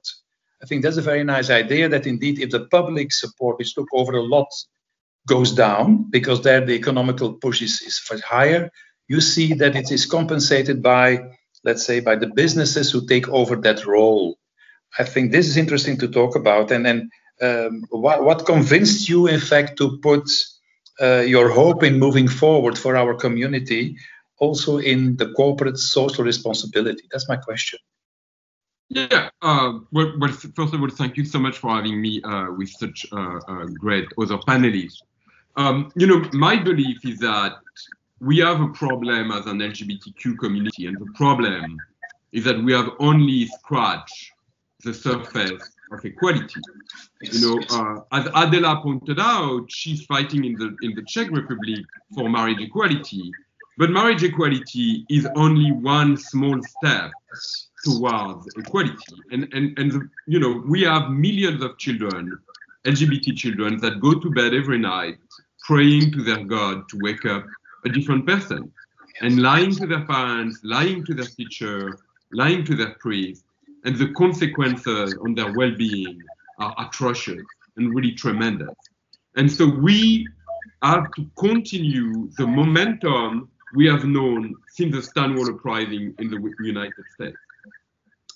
[0.62, 3.88] I think that's a very nice idea that indeed if the public support, which took
[3.93, 4.48] over a lot,
[5.28, 8.72] goes down because there the economical push is, is higher,
[9.08, 11.19] you see that it is compensated by,
[11.63, 14.38] let's say, by the businesses who take over that role.
[14.97, 16.71] I think this is interesting to talk about.
[16.71, 17.10] And then
[17.41, 20.30] um, what, what convinced you, in fact, to put
[21.02, 23.97] uh, your hope in moving forward for our community
[24.38, 27.04] also in the corporate social responsibility?
[27.12, 27.80] That's my question.
[28.89, 32.52] Yeah, uh, well, well, first of all, thank you so much for having me uh,
[32.52, 35.02] with such uh, uh great other panelists.
[35.56, 37.54] Um, you know, my belief is that
[38.24, 41.82] we have a problem as an LGBTQ community, and the problem
[42.32, 44.32] is that we have only scratched
[44.84, 46.62] the surface of equality.
[47.20, 51.86] You know, uh, as Adela pointed out, she's fighting in the in the Czech Republic
[52.16, 53.34] for marriage equality,
[53.78, 57.12] but marriage equality is only one small step
[57.84, 59.16] towards equality.
[59.32, 62.40] And and and the, you know, we have millions of children,
[62.86, 65.18] LGBT children, that go to bed every night
[65.68, 67.46] praying to their God to wake up
[67.86, 68.72] a different person,
[69.22, 72.00] and lying to their parents, lying to their teacher,
[72.32, 73.46] lying to their priest
[73.84, 76.24] and the consequences on their well-being
[76.60, 77.46] are atrocious
[77.78, 78.76] and really tremendous.
[79.36, 80.30] And so we
[80.82, 87.12] have to continue the momentum we have known since the Stonewall uprising in the United
[87.12, 87.38] States.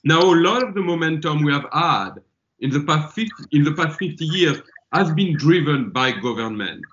[0.03, 2.15] Now, a lot of the momentum we have had
[2.59, 4.61] in the past 50, in the past 50 years
[4.93, 6.85] has been driven by government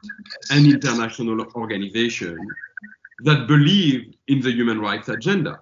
[0.50, 2.54] and international organizations
[3.20, 5.60] that believe in the human rights agenda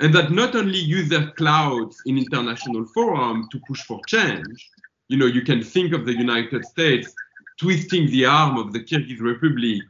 [0.00, 4.70] and that not only use their clouds in international forum to push for change,
[5.08, 7.22] you know, you can think of the United States
[7.58, 9.84] twisting the arm of the Kyrgyz Republic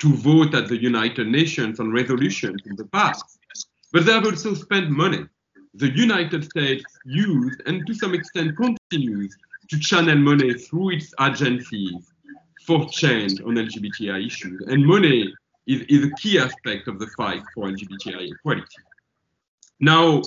[0.00, 3.38] to vote at the United Nations on resolutions in the past.
[3.92, 5.26] But they have also spent money.
[5.74, 9.36] The United States used, and to some extent continues,
[9.68, 12.12] to channel money through its agencies
[12.66, 14.62] for change on LGBTI issues.
[14.66, 15.34] And money
[15.66, 18.82] is, is a key aspect of the fight for LGBTI equality.
[19.80, 20.22] Now,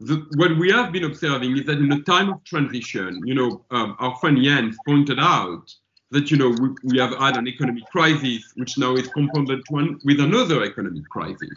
[0.00, 3.64] the, what we have been observing is that in a time of transition, you know,
[3.70, 5.72] um, our friend Jens pointed out
[6.10, 10.00] that, you know, we, we have had an economic crisis, which now is compounded one,
[10.04, 11.56] with another economic crisis.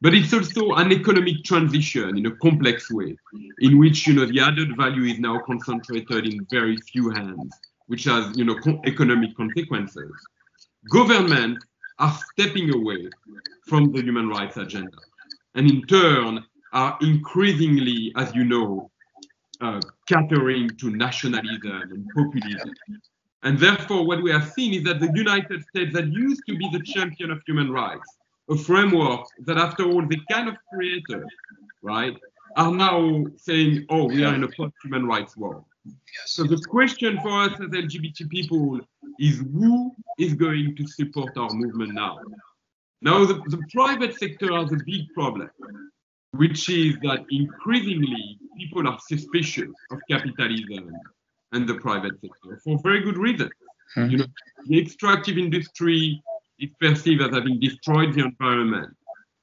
[0.00, 3.16] But it's also an economic transition in a complex way,
[3.60, 7.54] in which, you know, the added value is now concentrated in very few hands,
[7.86, 10.12] which has, you know, co economic consequences.
[10.90, 11.64] Governments
[11.98, 13.08] are stepping away
[13.66, 14.98] from the human rights agenda.
[15.54, 18.90] And in turn, are increasingly, as you know,
[19.60, 22.74] uh, catering to nationalism and populism.
[23.44, 26.68] And therefore, what we have seen is that the United States, that used to be
[26.72, 28.16] the champion of human rights,
[28.50, 31.22] a framework that, after all, the kind of created,
[31.82, 32.16] right,
[32.56, 35.64] are now saying, oh, we are in a post-human rights world.
[36.26, 38.80] So the question for us as LGBT people
[39.18, 42.18] is who is going to support our movement now?
[43.02, 45.50] Now, the, the private sector has a big problem
[46.36, 50.92] which is that increasingly people are suspicious of capitalism
[51.52, 53.50] and the private sector for very good reasons.
[53.96, 54.10] Mm-hmm.
[54.10, 54.26] You know,
[54.66, 56.20] the extractive industry
[56.64, 58.94] is perceived as having destroyed the environment.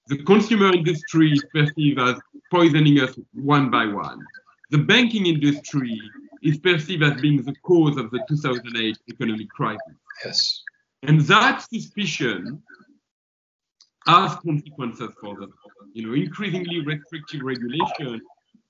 [0.08, 2.16] The consumer industry is perceived as
[2.50, 4.26] poisoning us one by one.
[4.72, 6.00] The banking industry
[6.42, 9.82] is perceived as being the cause of the 2008 economic crisis.
[10.26, 10.64] Yes.
[11.04, 12.62] And that suspicion
[14.08, 15.54] has consequences for them.
[15.94, 18.22] You know, increasingly restrictive regulation,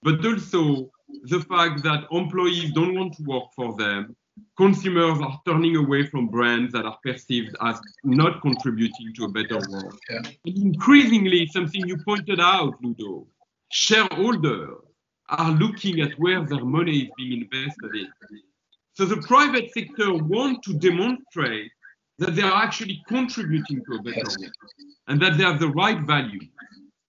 [0.03, 0.91] but also
[1.23, 4.15] the fact that employees don't want to work for them
[4.57, 9.59] consumers are turning away from brands that are perceived as not contributing to a better
[9.69, 9.99] world.
[10.09, 10.21] Yeah.
[10.45, 13.27] And increasingly, something you pointed out, Ludo,
[13.71, 14.77] shareholders
[15.29, 18.07] are looking at where their money is being invested in.
[18.93, 21.71] So the private sector want to demonstrate
[22.19, 24.53] that they are actually contributing to a better world
[25.07, 26.41] and that they have the right value.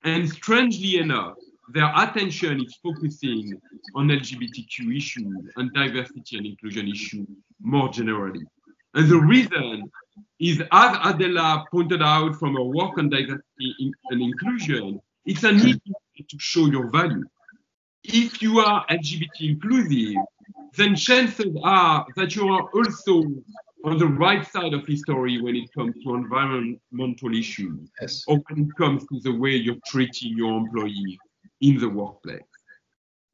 [0.04, 1.34] And strangely enough,
[1.72, 3.60] their attention is focusing
[3.94, 7.26] on LGBTQ issues and diversity and inclusion issues
[7.60, 8.44] more generally.
[8.94, 9.90] And the reason
[10.38, 15.80] is, as Adela pointed out from her work on diversity and inclusion, it's an easy
[16.28, 17.24] to show your value.
[18.04, 20.16] If you are LGBT inclusive,
[20.76, 23.24] then chances are that you are also
[23.84, 28.24] on the right side of history when it comes to environmental issues Yes.
[28.26, 31.18] or when it comes to the way you're treating your employees
[31.62, 32.42] in the workplace.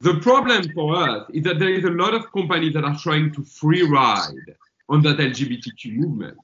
[0.01, 3.33] The problem for us is that there is a lot of companies that are trying
[3.33, 4.55] to free ride
[4.87, 6.37] on that LGBTQ movement.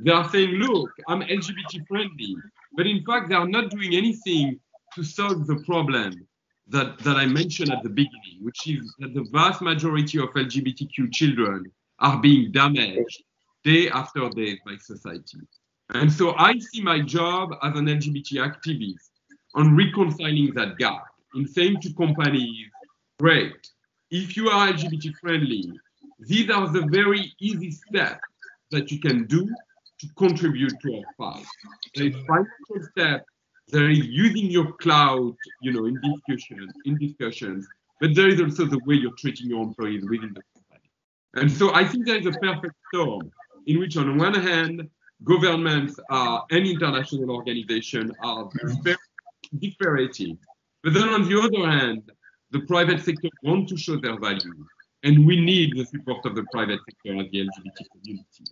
[0.00, 2.36] They are saying, look, I'm LGBT friendly,
[2.76, 4.60] but in fact, they are not doing anything
[4.94, 6.26] to solve the problem
[6.68, 11.12] that, that I mentioned at the beginning, which is that the vast majority of LGBTQ
[11.12, 13.22] children are being damaged
[13.64, 15.38] day after day by society.
[15.94, 19.08] And so I see my job as an LGBT activist
[19.54, 22.66] on reconciling that gap in saying to companies,
[23.18, 23.54] great,
[24.10, 25.70] if you are LGBT friendly,
[26.20, 28.20] these are the very easy steps
[28.70, 29.48] that you can do
[30.00, 31.46] to contribute to our fight.
[31.94, 33.24] There is financial step,
[33.68, 37.66] there is using your cloud, you know, in discussions, in discussions,
[38.00, 40.90] but there is also the way you're treating your employees within the company.
[41.34, 43.30] And so I think there is a perfect storm
[43.66, 44.88] in which on one hand,
[45.24, 48.48] governments are, and international organizations are
[49.58, 50.38] disparating.
[50.82, 52.10] But then on the other hand,
[52.50, 54.54] the private sector want to show their value.
[55.04, 58.44] And we need the support of the private sector and the LGBT community.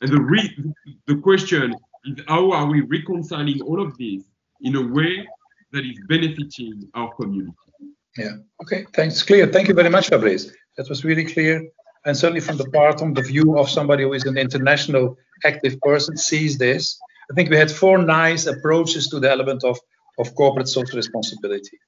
[0.00, 0.74] And the, re-
[1.06, 4.22] the question is how are we reconciling all of this
[4.60, 5.26] in a way
[5.72, 7.54] that is benefiting our community?
[8.16, 8.36] Yeah.
[8.62, 8.86] Okay.
[8.92, 9.22] Thanks.
[9.22, 9.46] Clear.
[9.46, 10.52] Thank you very much, Fabrice.
[10.76, 11.68] That was really clear.
[12.04, 15.80] And certainly from the part on the view of somebody who is an international active
[15.80, 16.98] person sees this.
[17.30, 19.78] I think we had four nice approaches to the element of,
[20.18, 21.78] of corporate social responsibility.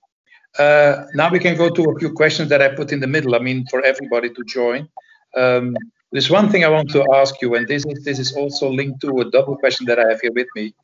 [0.58, 3.34] Uh, now we can go to a few questions that I put in the middle.
[3.34, 4.88] I mean, for everybody to join.
[5.36, 5.76] Um,
[6.12, 9.00] there's one thing I want to ask you, and this is this is also linked
[9.02, 10.74] to a double question that I have here with me.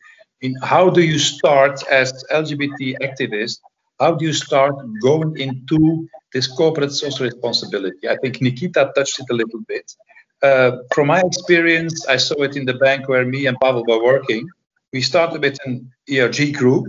[0.40, 3.60] In how do you start as LGBT activist?
[4.00, 8.08] How do you start going into this corporate social responsibility?
[8.08, 9.94] I think Nikita touched it a little bit.
[10.42, 14.02] Uh, from my experience, I saw it in the bank where me and Pavel were
[14.02, 14.48] working.
[14.92, 16.86] We started with an ERG group.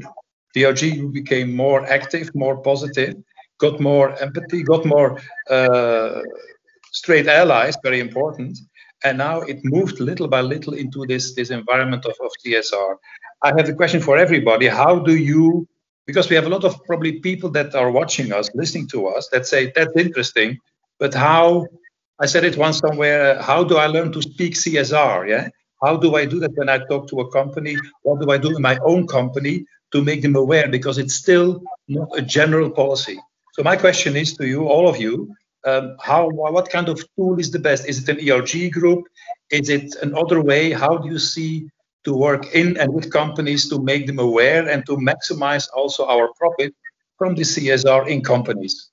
[0.55, 3.15] ERG became more active, more positive,
[3.59, 6.21] got more empathy, got more uh,
[6.91, 8.57] straight allies, very important.
[9.03, 12.95] And now it moved little by little into this, this environment of, of CSR.
[13.41, 14.67] I have a question for everybody.
[14.67, 15.67] How do you,
[16.05, 19.27] because we have a lot of probably people that are watching us, listening to us,
[19.29, 20.59] that say, that's interesting,
[20.99, 21.67] but how,
[22.19, 25.27] I said it once somewhere, how do I learn to speak CSR?
[25.27, 25.49] Yeah.
[25.83, 27.75] How do I do that when I talk to a company?
[28.03, 30.67] What do I do in my own company to make them aware?
[30.67, 33.17] Because it's still not a general policy.
[33.53, 35.33] So my question is to you, all of you,
[35.65, 37.87] um, how what kind of tool is the best?
[37.87, 39.05] Is it an ERG group?
[39.49, 40.71] Is it another way?
[40.71, 41.69] How do you see
[42.03, 46.33] to work in and with companies to make them aware and to maximize also our
[46.33, 46.75] profit
[47.17, 48.89] from the CSR in companies?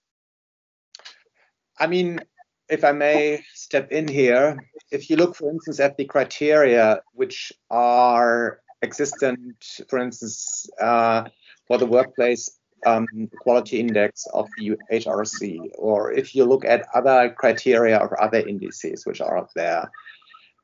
[1.79, 2.21] I mean,
[2.69, 4.59] if I may step in here,
[4.93, 11.25] if you look, for instance, at the criteria which are existent, for instance, uh,
[11.67, 13.07] for the workplace um,
[13.41, 19.05] quality index of the HRC, or if you look at other criteria or other indices
[19.05, 19.91] which are out there,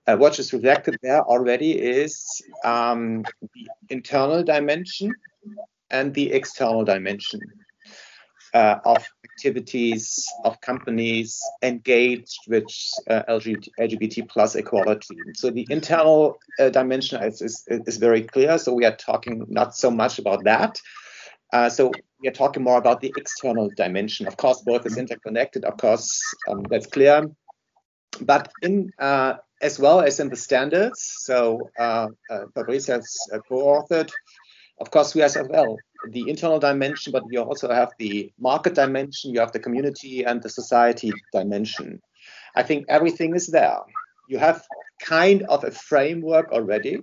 [0.06, 3.22] uh, what is reflected there already is um,
[3.54, 5.12] the internal dimension
[5.90, 7.40] and the external dimension
[8.54, 12.64] uh, of activities of companies engaged with
[13.08, 15.18] uh, LGBT, LGBT plus equality.
[15.34, 18.56] So the internal uh, dimension is, is, is very clear.
[18.58, 20.80] So we are talking not so much about that.
[21.52, 24.26] Uh, so we are talking more about the external dimension.
[24.26, 25.64] Of course, both is interconnected.
[25.64, 27.30] Of course, um, that's clear.
[28.20, 33.14] But in uh, as well as in the standards, so uh, uh, Fabrice has
[33.48, 34.10] co-authored.
[34.80, 35.76] Of course, we as well
[36.12, 40.42] the internal dimension, but you also have the market dimension, you have the community and
[40.42, 42.00] the society dimension.
[42.54, 43.78] I think everything is there.
[44.28, 44.64] You have
[45.00, 47.00] kind of a framework already.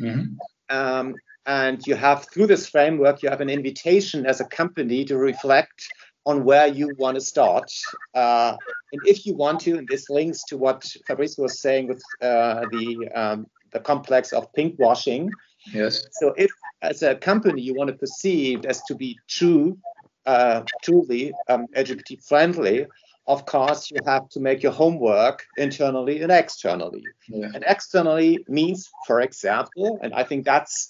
[0.00, 0.76] Mm-hmm.
[0.76, 5.18] Um, and you have, through this framework, you have an invitation as a company to
[5.18, 5.86] reflect
[6.24, 7.68] on where you want to start
[8.14, 8.56] uh,
[8.92, 12.66] and if you want to, and this links to what Fabrice was saying with uh,
[12.70, 15.30] the um, the complex of pink washing.
[15.72, 16.06] Yes.
[16.12, 16.50] So if
[16.82, 19.78] as a company you want to perceive as to be true,
[20.26, 22.86] uh, truly um, LGBT friendly,
[23.26, 27.04] of course you have to make your homework internally and externally.
[27.28, 27.50] Yeah.
[27.54, 30.88] And externally means, for example, and I think that's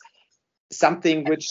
[0.70, 1.46] something which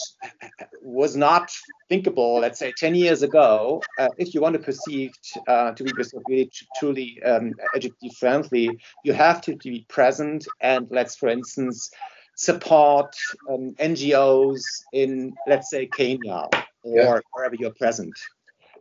[0.82, 1.52] was not
[1.88, 3.80] thinkable, let's say, 10 years ago.
[3.98, 5.12] Uh, if you want to perceive
[5.46, 5.92] uh, to be
[6.26, 11.90] really truly um, LGBT friendly, you have to be present and let's, for instance,
[12.34, 13.14] support
[13.48, 16.48] um, NGOs in, let's say, Kenya
[16.82, 17.20] or Yeah.
[17.32, 18.18] wherever you're present.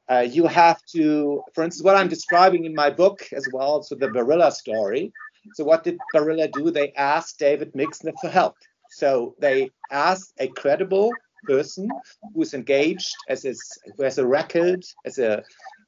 [0.09, 3.95] Uh, you have to, for instance, what I'm describing in my book as well, so
[3.95, 5.13] the Barilla story.
[5.53, 6.71] So what did Barilla do?
[6.71, 8.57] They asked David Mixner for help.
[8.87, 12.01] So they asked a credible person
[12.33, 13.53] who's engaged as a,
[13.95, 15.43] who has a record as a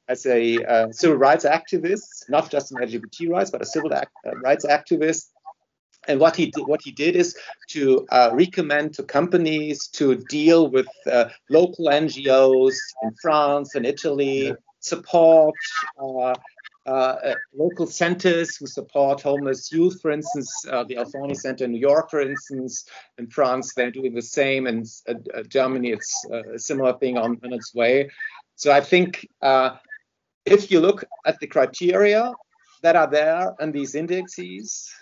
[0.08, 4.06] as a uh, civil rights activist, not just an LGBT rights, but a civil ac-
[4.26, 5.30] uh, rights activist.
[6.08, 7.36] And what he did, what he did is
[7.70, 14.54] to uh, recommend to companies to deal with uh, local NGOs in France and Italy,
[14.80, 15.54] support
[15.98, 16.34] uh,
[16.86, 21.64] uh, uh, local centers who support homeless youth, for instance, uh, the Ali Forney Center
[21.64, 22.84] in New York, for instance.
[23.16, 24.66] In France, they're doing the same.
[24.66, 28.10] In uh, Germany, it's uh, a similar thing on, on its way.
[28.56, 29.76] So I think uh,
[30.44, 32.30] if you look at the criteria
[32.82, 34.92] that are there and these indexes,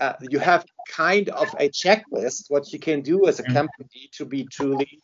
[0.00, 3.52] uh, you have kind of a checklist what you can do as a Mhm.
[3.54, 5.02] company to be truly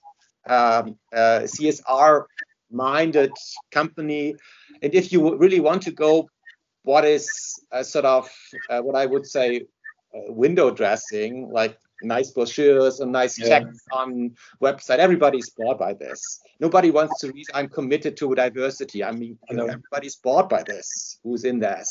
[0.49, 2.27] um, uh, CSR
[2.71, 3.37] minded
[3.71, 4.37] company.
[4.83, 6.29] And if you really want to go,
[6.83, 8.31] what is a sort of
[8.69, 9.67] uh, what I would say
[10.15, 13.49] uh, window dressing, like nice brochures and nice Yeah.
[13.49, 14.99] checks on website.
[14.99, 16.41] Everybody's bored by this.
[16.61, 17.47] Nobody wants to read.
[17.55, 19.05] I'm committed to diversity.
[19.05, 19.67] I mean, I know.
[19.67, 21.19] everybody's bored by this.
[21.23, 21.89] Who's in this?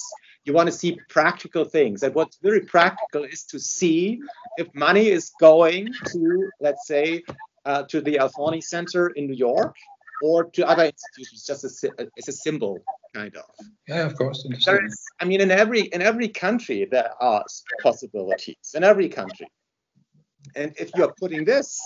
[0.50, 4.20] You want to see practical things, and what's very practical is to see
[4.58, 7.22] if money is going to, let's say,
[7.66, 9.76] uh, to the Ali Forney Center in New York
[10.24, 12.80] or to other institutions, just as a, as a symbol,
[13.14, 13.44] kind of.
[13.88, 14.44] Yeah, of course.
[14.66, 17.46] There is, I mean, in every in every country there are
[17.84, 19.50] possibilities in every country,
[20.56, 21.80] and if you are putting this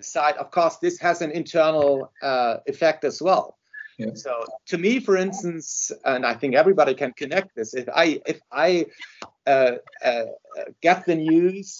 [0.00, 3.58] aside, of course, this has an internal uh, effect as well.
[3.98, 4.14] Yeah.
[4.14, 7.74] So, to me, for instance, and I think everybody can connect this.
[7.74, 8.86] If I if I
[9.46, 9.72] uh,
[10.04, 10.24] uh,
[10.80, 11.76] get the news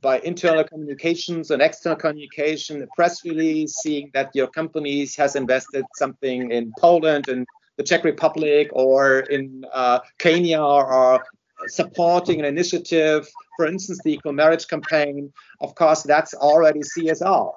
[0.00, 5.84] by internal communications and external communication, a press release seeing that your company has invested
[5.94, 11.24] something in Poland and the Czech Republic or in uh, Kenya or
[11.66, 17.52] supporting an initiative, for instance, the equal marriage campaign, of course, that's already CSR.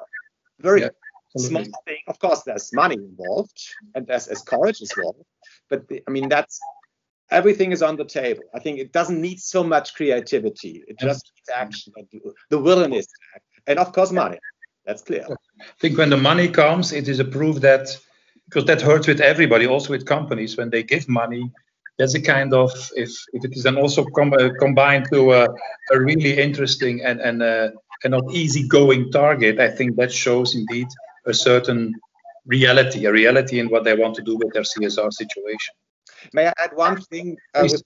[0.60, 0.90] Very Yeah,
[1.40, 2.00] small thing.
[2.08, 3.60] Of course, there's money involved
[3.96, 5.16] and there's, there's courage as well.
[5.70, 6.60] But the, I mean, that's
[7.32, 8.44] everything is on the table.
[8.54, 10.84] I think it doesn't need so much creativity.
[10.88, 11.94] It just needs action,
[12.50, 13.08] the willingness
[13.68, 14.40] and of course, money.
[14.86, 15.26] That's clear.
[15.30, 17.96] I think when the money comes, it is a proof that
[18.46, 21.52] because that hurts with everybody, also with companies when they give money.
[22.00, 25.50] That's a kind of if if it is then also com- uh, combined to a,
[25.92, 27.70] a really interesting and and uh,
[28.04, 29.60] and not easygoing target.
[29.60, 30.88] I think that shows indeed
[31.28, 31.93] a certain
[32.45, 35.75] reality, a reality in what they want to do with their CSR situation.
[36.34, 37.38] May I add one thing?
[37.53, 37.84] Uh, with,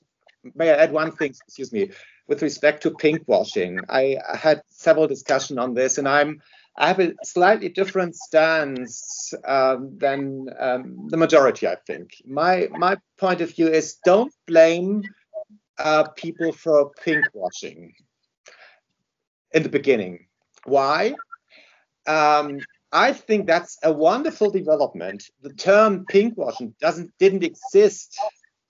[0.55, 1.33] may I add one thing?
[1.47, 1.91] Excuse me.
[2.27, 6.41] With respect to pinkwashing, I had several discussion on this, and I'm
[6.77, 11.67] I have a slightly different stance um, than um, the majority.
[11.67, 15.03] I think my my point of view is don't blame
[15.77, 17.93] uh, people for pinkwashing
[19.51, 20.27] in the beginning.
[20.63, 21.15] Why?
[22.07, 22.59] Um,
[22.91, 25.29] I think that's a wonderful development.
[25.41, 28.19] The term pink washing doesn't didn't exist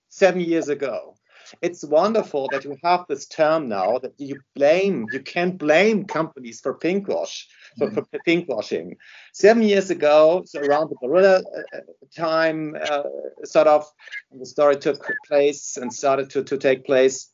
[0.09, 1.15] seven years ago.
[1.61, 6.61] It's wonderful that you have this term now that you blame you can't blame companies
[6.61, 7.47] for pink wash
[7.77, 8.97] for, for pink washing.
[9.33, 11.41] Seven years ago, so around the Barilla
[11.73, 11.79] uh,
[12.15, 13.03] time, uh,
[13.43, 13.85] sort of,
[14.31, 17.29] the story took place and started to, to take place.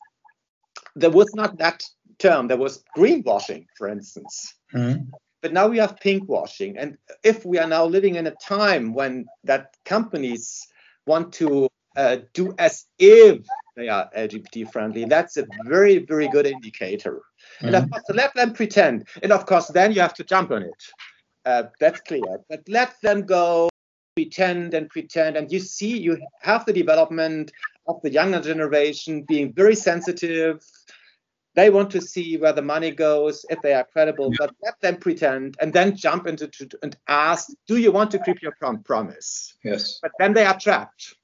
[0.96, 1.82] There was not that
[2.18, 2.48] term.
[2.48, 4.54] There was greenwashing, for instance.
[4.74, 5.10] Mhm.
[5.42, 6.78] But now we have pink washing.
[6.78, 10.66] And if we are now living in a time when that companies
[11.06, 16.46] want to uh, do as if they are LGBT friendly, that's a very, very good
[16.46, 17.22] indicator.
[17.62, 17.90] And of Mhm.
[17.90, 19.08] course, let them pretend.
[19.22, 20.82] And of course, then you have to jump on it.
[21.44, 22.40] Uh, that's clear.
[22.48, 23.68] But let them go
[24.16, 25.36] pretend and pretend.
[25.36, 27.52] And you see, you have the development
[27.86, 30.60] of the younger generation being very sensitive.
[31.58, 34.96] They want to see where the money goes, if they are credible, but let them
[34.96, 38.84] pretend and then jump into to, and ask, do you want to keep your prom-
[38.84, 39.54] promise?
[39.64, 39.98] Yes.
[40.00, 41.16] But then they are trapped.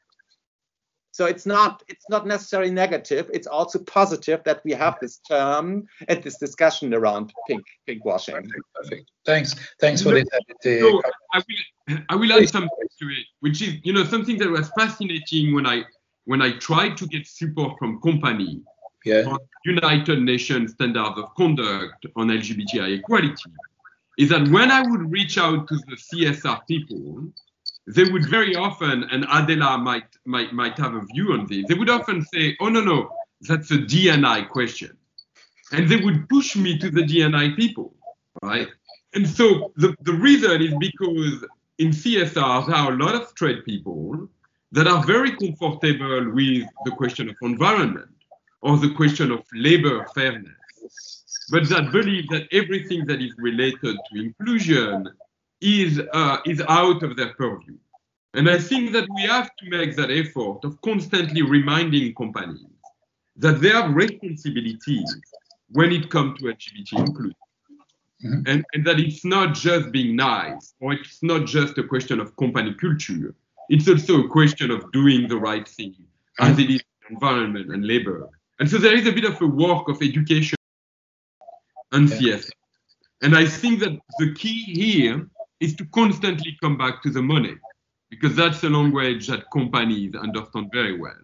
[1.12, 3.30] So it's not it's not necessarily negative.
[3.32, 8.34] It's also positive that we have this term and this discussion around pink pink washing.
[8.34, 8.64] Perfect.
[8.74, 9.10] perfect.
[9.24, 9.54] Thanks.
[9.80, 10.26] Thanks for this.
[10.34, 10.40] Uh,
[10.80, 11.00] so
[11.32, 14.68] I will I will add something to it, which is you know something that was
[14.76, 15.84] fascinating when I
[16.24, 18.64] when I tried to get support from company
[19.04, 19.22] yeah.
[19.26, 23.50] on United Nations standards of conduct on LGBTI equality,
[24.18, 27.26] is that when I would reach out to the CSR people,
[27.86, 31.74] they would very often, and Adela might, might, might have a view on this, they
[31.74, 33.10] would often say, oh, no, no,
[33.42, 34.96] that's a DNI question.
[35.72, 37.94] And they would push me to the DNI people,
[38.42, 38.68] right?
[39.14, 41.44] And so the, the reason is because
[41.78, 44.28] in CSR, there are a lot of straight people
[44.72, 48.08] that are very comfortable with the question of environment
[48.64, 54.12] or the question of labor fairness, but that believe that everything that is related to
[54.18, 55.06] inclusion
[55.60, 57.76] is uh, is out of their purview.
[58.32, 62.64] And I think that we have to make that effort of constantly reminding companies
[63.36, 65.08] that they have responsibilities
[65.70, 67.34] when it comes to LGBT inclusion.
[68.24, 68.42] Mm-hmm.
[68.46, 72.34] And, and that it's not just being nice, or it's not just a question of
[72.36, 73.34] company culture.
[73.68, 75.94] It's also a question of doing the right thing,
[76.40, 78.30] as it is environment and labor.
[78.60, 80.56] And so there is a bit of a work of education
[81.92, 82.50] and CS.
[83.22, 85.28] And I think that the key here
[85.60, 87.56] is to constantly come back to the money
[88.10, 91.16] because that's a language that companies understand very well.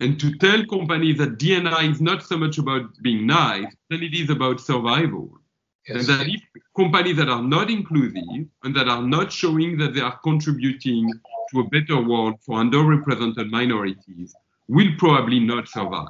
[0.00, 4.14] And to tell companies that DNI is not so much about being nice, than it
[4.14, 5.40] is about survival.
[5.88, 6.08] Yes.
[6.08, 6.42] And that if
[6.76, 11.10] companies that are not inclusive and that are not showing that they are contributing
[11.50, 14.34] to a better world for underrepresented minorities
[14.68, 16.08] will probably not survive.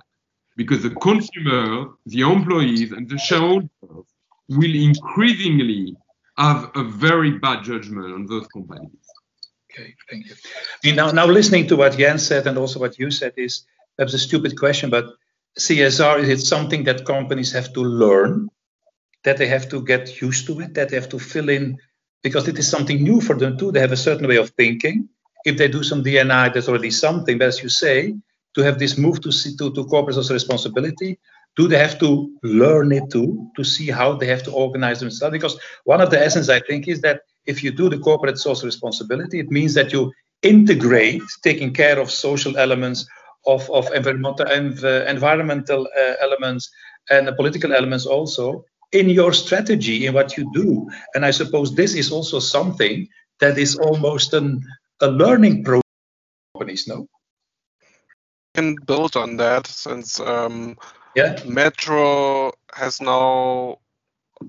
[0.58, 3.70] Because the consumer, the employees, and the shareholders
[4.48, 5.96] will increasingly
[6.36, 8.90] have a very bad judgment on those companies.
[9.70, 10.26] Okay, thank
[10.82, 10.94] you.
[10.94, 13.62] now, now listening to what Jan said and also what you said is
[13.96, 15.04] perhaps a stupid question, but
[15.58, 18.48] CSR is it something that companies have to learn,
[19.22, 21.78] that they have to get used to it, that they have to fill in
[22.24, 23.70] because it is something new for them too.
[23.70, 25.08] They have a certain way of thinking.
[25.44, 27.38] If they do some DNI, there's already something.
[27.38, 28.16] But as you say,
[28.58, 31.18] to have this move to to, to corporate social responsibility,
[31.56, 32.10] do they have to
[32.42, 35.32] learn it too to see how they have to organize themselves?
[35.32, 38.66] Because one of the essence, I think, is that if you do the corporate social
[38.66, 43.06] responsibility, it means that you integrate taking care of social elements,
[43.46, 46.68] of, of environmental, environmental uh, elements,
[47.10, 50.88] and the political elements also in your strategy, in what you do.
[51.14, 53.08] And I suppose this is also something
[53.40, 54.62] that is almost an,
[55.00, 55.82] a learning process
[56.54, 57.06] companies, no?
[58.58, 60.76] Can build on that since um,
[61.14, 61.38] yeah.
[61.46, 63.78] Metro has now,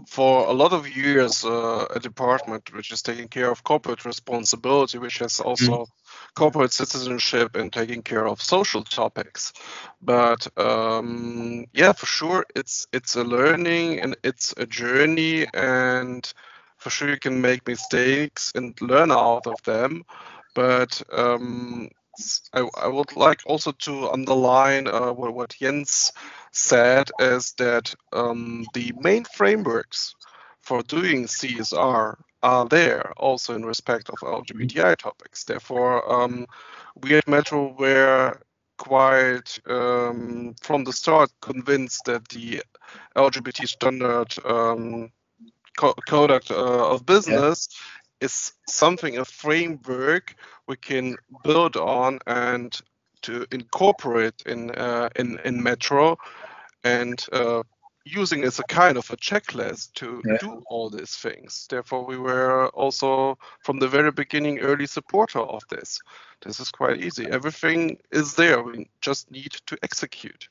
[0.08, 4.98] for a lot of years, uh, a department which is taking care of corporate responsibility,
[4.98, 5.88] which has also mm.
[6.34, 9.54] corporate citizenship and taking care of social topics.
[10.02, 16.34] But um, yeah, for sure, it's it's a learning and it's a journey, and
[16.78, 20.04] for sure you can make mistakes and learn out of them.
[20.56, 21.90] But um,
[22.54, 26.12] I, I, would like also to underline uh, what, what Jens
[26.52, 30.16] said is that um, the main frameworks
[30.60, 35.44] for doing CSR are there also in respect of LGBTI topics.
[35.44, 36.46] Therefore, um,
[37.02, 38.40] we at Metro were
[38.78, 42.64] quite um, from the start convinced that the
[43.16, 45.12] LGBT standard um,
[45.78, 47.68] co- conduct uh, of business.
[48.22, 50.36] Is something, a framework
[50.68, 52.80] we can build on and
[53.22, 56.18] to incorporate in uh, in in Metro,
[56.84, 57.64] and uh,
[58.06, 60.38] using as a kind of a checklist to yeah.
[60.40, 61.68] do all these things.
[61.70, 66.00] Therefore, we were also from the very beginning early supporter of this.
[66.42, 67.28] This is quite easy.
[67.28, 68.64] Everything is there.
[68.64, 70.48] We just need to execute.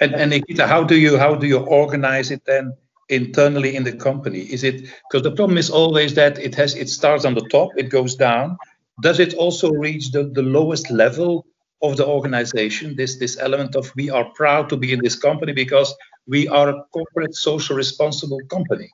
[0.00, 2.76] And, and Nikita, how do you how do you organize it then
[3.08, 4.40] internally in the company?
[4.40, 7.70] Is it because the problem is always that it has it starts on the top,
[7.76, 8.56] it goes down.
[9.02, 11.44] Does it also reach the, the lowest level
[11.84, 15.52] of the organization, this, this element of we are proud to be in this company
[15.52, 15.94] because
[16.26, 18.90] we are a corporate social responsible company.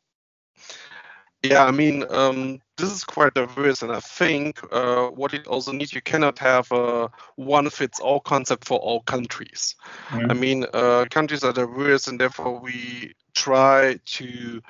[1.43, 5.73] Yeah, I mean, um, this is quite diverse, and I think uh, what it also
[5.73, 9.77] needs, you cannot have a one fits all concept for all countries.
[10.09, 10.31] Mm-hmm.
[10.31, 14.61] I mean, uh, countries are diverse, and therefore we try to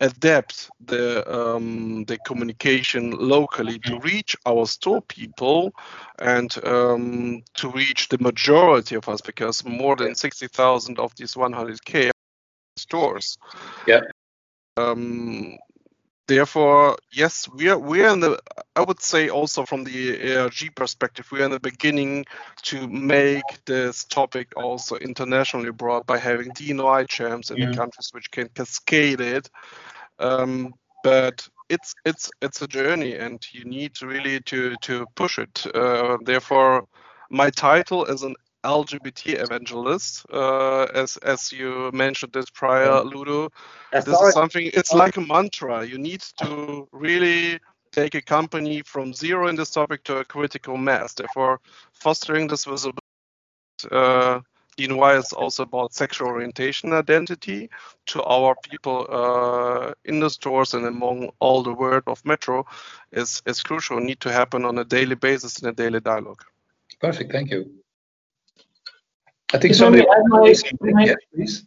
[0.00, 4.04] adapt the um, the communication locally to mm.
[4.04, 5.72] reach our store people
[6.18, 12.10] and um, to reach the majority of us because more than 60,000 of these 100k
[12.76, 13.36] stores.
[13.86, 14.00] Yeah.
[14.76, 15.58] Um,
[16.30, 18.38] therefore, yes, we are we are in the.
[18.76, 22.24] I would say also from the ERG perspective, we are in the beginning
[22.62, 27.70] to make this topic also internationally broad by having DNI champs in yeah.
[27.70, 29.50] the countries which can cascade it.
[30.20, 30.72] Um,
[31.02, 35.66] but it's it's it's a journey, and you need really to to push it.
[35.74, 36.86] Uh, therefore,
[37.28, 43.50] my title is an LGBT evangelist, uh, as as you mentioned this prior, Ludo.
[43.92, 44.70] this is something.
[44.74, 45.84] It's like a mantra.
[45.84, 47.60] You need to really
[47.92, 51.14] take a company from zero in this topic to a critical mass.
[51.14, 51.60] Therefore,
[51.92, 52.98] fostering this visibility.
[53.90, 54.40] Uh,
[54.78, 57.68] DNI is also about sexual orientation identity
[58.06, 62.64] to our people uh, in the stores and among all the world of Metro
[63.12, 66.42] is, is crucial, need to happen on a daily basis in a daily dialogue.
[67.00, 67.79] Perfect, thank you.
[69.52, 71.64] I think somebody my, my yes,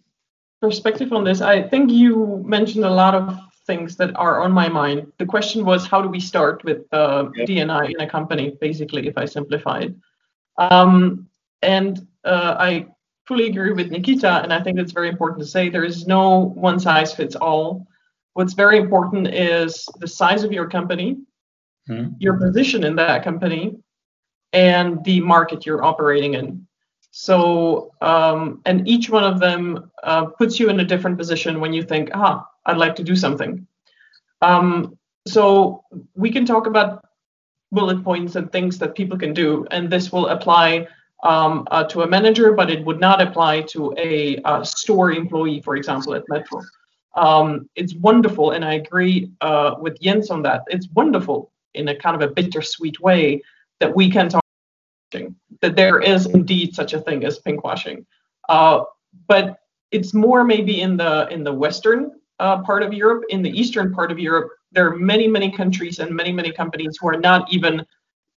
[0.61, 1.41] perspective on this.
[1.41, 5.11] I think you mentioned a lot of things that are on my mind.
[5.17, 7.47] The question was, how do we start with uh, yep.
[7.47, 9.95] DNI in a company, basically, if I simplify it.
[10.57, 11.27] Um,
[11.61, 12.87] and uh, I
[13.25, 16.53] fully agree with Nikita, and I think it's very important to say there is no
[16.55, 17.87] one size fits all.
[18.33, 21.17] What's very important is the size of your company,
[21.87, 22.07] hmm.
[22.19, 23.75] your position in that company,
[24.51, 26.67] and the market you're operating in.
[27.15, 31.71] So, um, and each one of them uh, puts you in a different position when
[31.71, 33.67] you think, ah, I'd like to do something.
[34.41, 34.97] Um,
[35.27, 35.83] so
[36.15, 37.05] we can talk about
[37.71, 40.87] bullet points and things that people can do, and this will apply
[41.21, 45.61] um, uh, to a manager, but it would not apply to a, a store employee,
[45.61, 46.63] for example, at Metro.
[47.15, 50.63] Um, it's wonderful, and I agree uh, with Jens on that.
[50.65, 53.43] It's wonderful in a kind of a bittersweet way
[53.79, 54.43] that we can talk
[55.63, 58.05] that there is indeed such a thing as pinkwashing.
[58.49, 58.83] Uh,
[59.27, 59.59] but
[59.91, 63.23] it's more maybe in the in the western uh, part of Europe.
[63.29, 66.97] In the eastern part of Europe, there are many many countries and many many companies
[66.99, 67.85] who are not even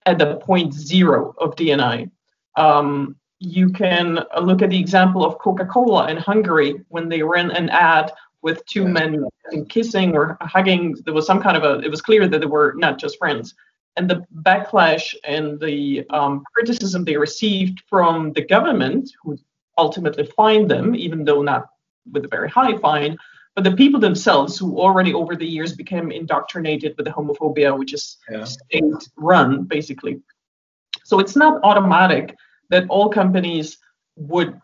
[0.04, 2.10] at the point zero of DNI.
[2.56, 7.70] Um, you can look at the example of Coca-Cola in Hungary when they ran an
[7.70, 8.12] ad
[8.42, 9.24] with two men
[9.70, 10.94] kissing or hugging.
[11.06, 11.82] There was some kind of a.
[11.82, 13.54] It was clear that they were not just friends
[13.96, 19.38] and the backlash and the um, criticism they received from the government, who
[19.78, 21.68] ultimately fined them, even though not
[22.12, 23.16] with a very high fine,
[23.54, 27.92] but the people themselves, who already over the years became indoctrinated with the homophobia, which
[27.92, 28.44] is yeah.
[28.44, 30.20] state run, basically.
[31.04, 32.36] So it's not automatic
[32.70, 33.78] that all companies
[34.16, 34.60] would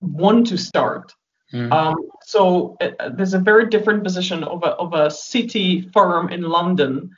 [0.00, 1.12] want to start.
[1.52, 1.72] Mm.
[1.72, 6.42] Um, so uh, there's a very different position of a, of a city firm in
[6.42, 7.10] London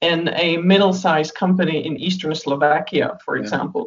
[0.00, 3.86] in a middle-sized company in eastern Slovakia, for example.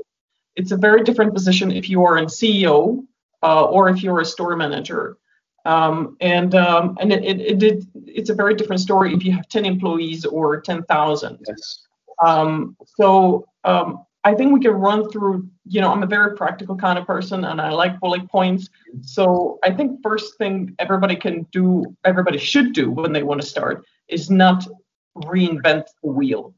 [0.55, 3.05] It's a very different position if you are a CEO
[3.43, 5.18] uh, or if you're a store manager.
[5.66, 9.47] Um, and um, and it, it, it, it's a very different story if you have
[9.49, 11.38] 10 employees or 10,000.
[11.47, 11.86] Yes.
[12.26, 16.76] Um, so um, I think we can run through, you know, I'm a very practical
[16.76, 18.70] kind of person and I like bullet points.
[19.01, 23.47] So I think first thing everybody can do, everybody should do when they want to
[23.47, 24.68] start is not
[25.22, 26.53] reinvent the wheel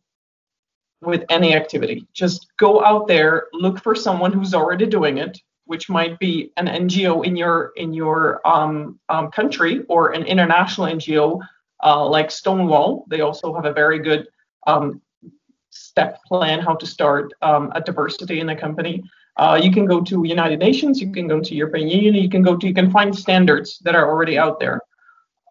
[1.01, 2.07] with any activity.
[2.13, 6.67] Just go out there, look for someone who's already doing it, which might be an
[6.67, 11.39] NGO in your in your um, um, country or an international NGO
[11.83, 13.05] uh, like Stonewall.
[13.09, 14.27] They also have a very good
[14.67, 15.01] um,
[15.71, 19.03] step plan how to start um, a diversity in a company.
[19.37, 22.43] Uh, you can go to United Nations, you can go to European Union, you can
[22.43, 24.81] go to you can find standards that are already out there.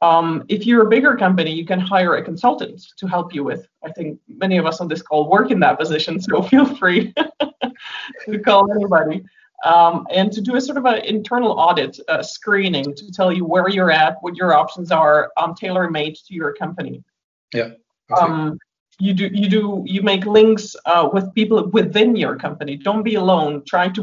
[0.02, 3.68] Um, if you're a bigger company, you can hire a consultant to help you with.
[3.84, 7.12] I think many of us on this call work in that position, so feel free
[8.26, 9.24] to call anybody.
[9.62, 13.44] Um, and to do a sort of an internal audit uh, screening to tell you
[13.44, 17.04] where you're at, what your options are, um, tailor made to your company.
[17.52, 17.72] Yeah.
[18.18, 18.58] Um,
[18.98, 22.76] you do you do you make links uh, with people within your company.
[22.76, 23.62] Don't be alone.
[23.66, 24.02] Try to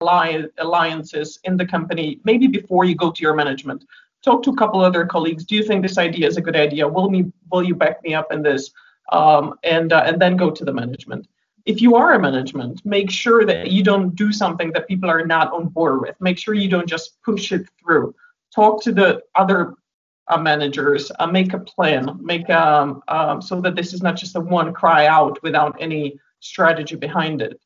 [0.00, 3.84] lie alliances in the company maybe before you go to your management
[4.24, 5.44] talk to a couple other colleagues.
[5.44, 6.88] Do you think this idea is a good idea?
[6.88, 8.70] Will me will you back me up in this?
[9.12, 11.28] Um, and uh, and then go to the management.
[11.66, 15.26] If you are a management, make sure that you don't do something that people are
[15.26, 16.20] not on board with.
[16.20, 18.14] Make sure you don't just push it through.
[18.54, 19.74] Talk to the other
[20.28, 21.10] uh, managers.
[21.18, 22.18] Uh, make a plan.
[22.20, 26.18] Make um, um, so that this is not just a one cry out without any
[26.40, 27.60] strategy behind it.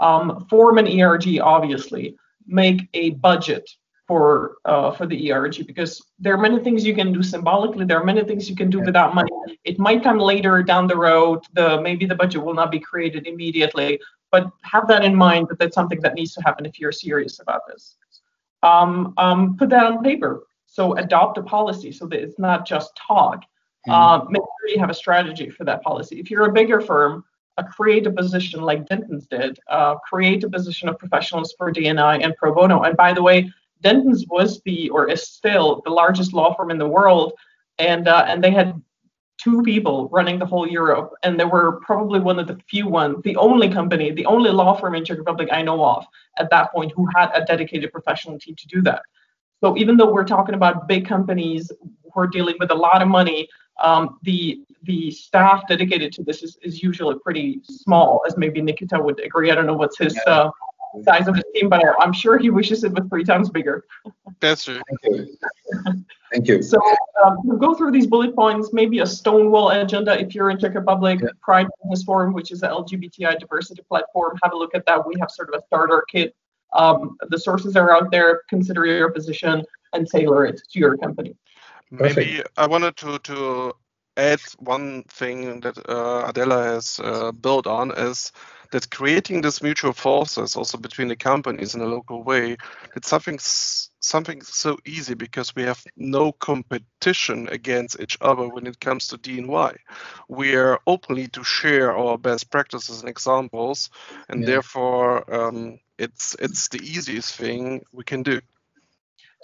[0.00, 2.16] Um, form an ERG, obviously.
[2.46, 3.68] Make a budget
[4.06, 7.84] for uh, for the ERG because there are many things you can do symbolically.
[7.84, 9.30] There are many things you can do without money.
[9.64, 11.40] It might come later down the road.
[11.54, 13.98] The maybe the budget will not be created immediately,
[14.30, 17.40] but have that in mind that that's something that needs to happen if you're serious
[17.40, 17.96] about this.
[18.62, 20.44] Um, um, put that on paper.
[20.66, 23.44] So adopt a policy so that it's not just talk.
[23.86, 23.92] mm.
[23.92, 26.18] uh, make sure you have a strategy for that policy.
[26.18, 27.24] If you're a bigger firm,
[27.56, 32.24] uh, create a position like Dentons did, uh, create a position of professionals for DNI
[32.24, 32.82] and pro bono.
[32.82, 33.52] And by the way,
[33.84, 37.32] Dentons was the or is still the largest law firm in the world,
[37.78, 38.80] and uh, and they had
[39.36, 43.16] two people running the whole Europe, and they were probably one of the few ones,
[43.24, 46.06] the only company, the only law firm in Czech Republic I know of
[46.38, 49.02] at that point who had a dedicated professional team to do that.
[49.62, 53.08] So even though we're talking about big companies who are dealing with a lot of
[53.08, 53.48] money,
[53.82, 59.00] um, the the staff dedicated to this is, is usually pretty small, as maybe Nikita
[59.00, 59.50] would agree.
[59.50, 60.50] I don't know what's his uh,
[61.02, 63.84] size of his team, but I'm sure he wishes it was three times bigger.
[64.40, 64.80] That's true.
[65.02, 65.36] Thank you.
[66.32, 66.62] Thank you.
[66.62, 66.80] So
[67.24, 70.74] um, we'll go through these bullet points, maybe a Stonewall agenda if you're in Czech
[70.74, 71.28] Republic, yeah.
[71.40, 74.36] Pride Business Forum, which is the LGBTI diversity platform.
[74.42, 75.06] Have a look at that.
[75.06, 76.34] We have sort of a starter kit.
[76.72, 78.42] Um, the sources are out there.
[78.48, 81.36] Consider your position and tailor it to your company.
[81.90, 83.72] Maybe I wanted to to
[84.16, 88.32] add one thing that uh, Adela has uh, built on is
[88.72, 92.56] that creating this mutual forces also between the companies in a local way
[92.96, 93.38] it's something
[94.04, 99.18] something so easy because we have no competition against each other when it comes to
[99.18, 99.76] DNI.
[100.28, 103.90] We are openly to share our best practices and examples,
[104.28, 104.46] and yeah.
[104.46, 108.40] therefore um, it's it's the easiest thing we can do.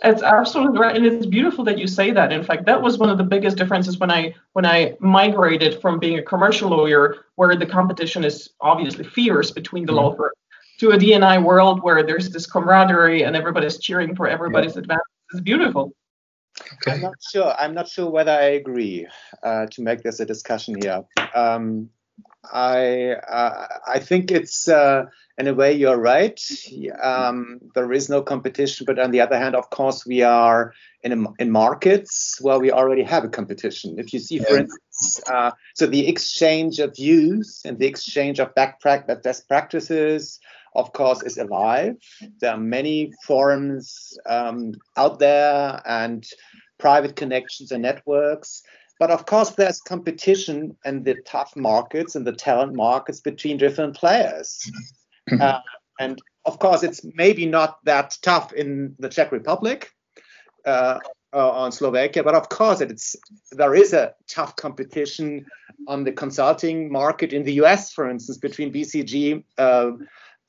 [0.03, 2.33] It's absolutely right, and it's beautiful that you say that.
[2.33, 5.99] In fact, that was one of the biggest differences when I when I migrated from
[5.99, 10.05] being a commercial lawyer, where the competition is obviously fierce between the mm-hmm.
[10.05, 10.37] law firms,
[10.79, 14.81] to a DNI world where there's this camaraderie and everybody's cheering for everybody's yeah.
[14.81, 15.07] advances.
[15.33, 15.93] It's beautiful.
[16.75, 16.93] Okay.
[16.93, 17.55] I'm not sure.
[17.59, 19.07] I'm not sure whether I agree
[19.43, 21.05] uh, to make this a discussion here.
[21.35, 21.91] Um,
[22.53, 25.05] I uh, I think it's uh,
[25.39, 26.41] in a way you're right.
[27.03, 31.13] Um, there is no competition, but on the other hand, of course, we are in
[31.13, 33.99] a, in markets where we already have a competition.
[33.99, 38.55] If you see, for instance, uh, so the exchange of views and the exchange of
[38.55, 40.41] back best practices,
[40.75, 41.97] of course, is alive.
[42.41, 46.27] There are many forums um, out there and
[46.79, 48.63] private connections and networks
[49.01, 53.97] but of course, there's competition in the tough markets and the talent markets between different
[53.97, 54.61] players.
[55.31, 55.41] Mm-hmm.
[55.41, 55.61] uh,
[55.99, 59.91] and of course, it's maybe not that tough in the Czech Republic
[60.67, 60.99] uh,
[61.33, 63.17] or Slovakia, but of course, it's
[63.53, 65.47] there is a tough competition
[65.89, 69.45] on the consulting market in the US, for instance, between BCG.
[69.57, 69.93] Uh,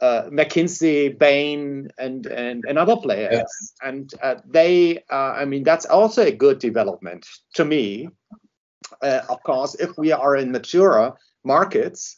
[0.02, 3.74] uh, McKinsey, Bain, and, and, and other players.
[3.84, 8.10] And uh, they, uh, I mean, that's also a good development to me.
[9.02, 12.16] Uh, of course, if we are in mature markets,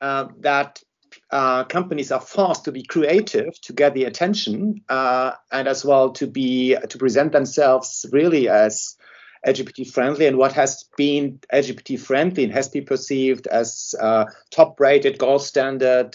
[0.00, 0.82] uh, that
[1.30, 6.26] uh, companies are forced to be creative to get the attention and as well to
[6.26, 8.96] be to present themselves really as
[9.46, 13.94] LGBT friendly and what has been LGBT friendly and has been perceived as
[14.50, 16.14] top rated gold standard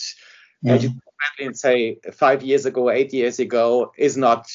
[0.65, 1.51] mm-hmm.
[1.53, 4.49] say five years ago, eight years ago, is not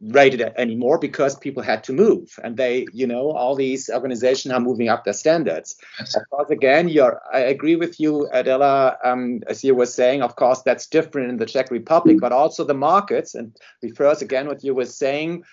[0.00, 2.38] rated anymore because people had to move.
[2.42, 5.76] And they you know all these organizations are moving up their standards.
[5.98, 6.16] Yes.
[6.16, 10.36] of course again you're i agree with you adela um, as you were saying of
[10.36, 13.34] course that's different in the czech republic but also the markets.
[13.34, 15.44] And refers again what you were saying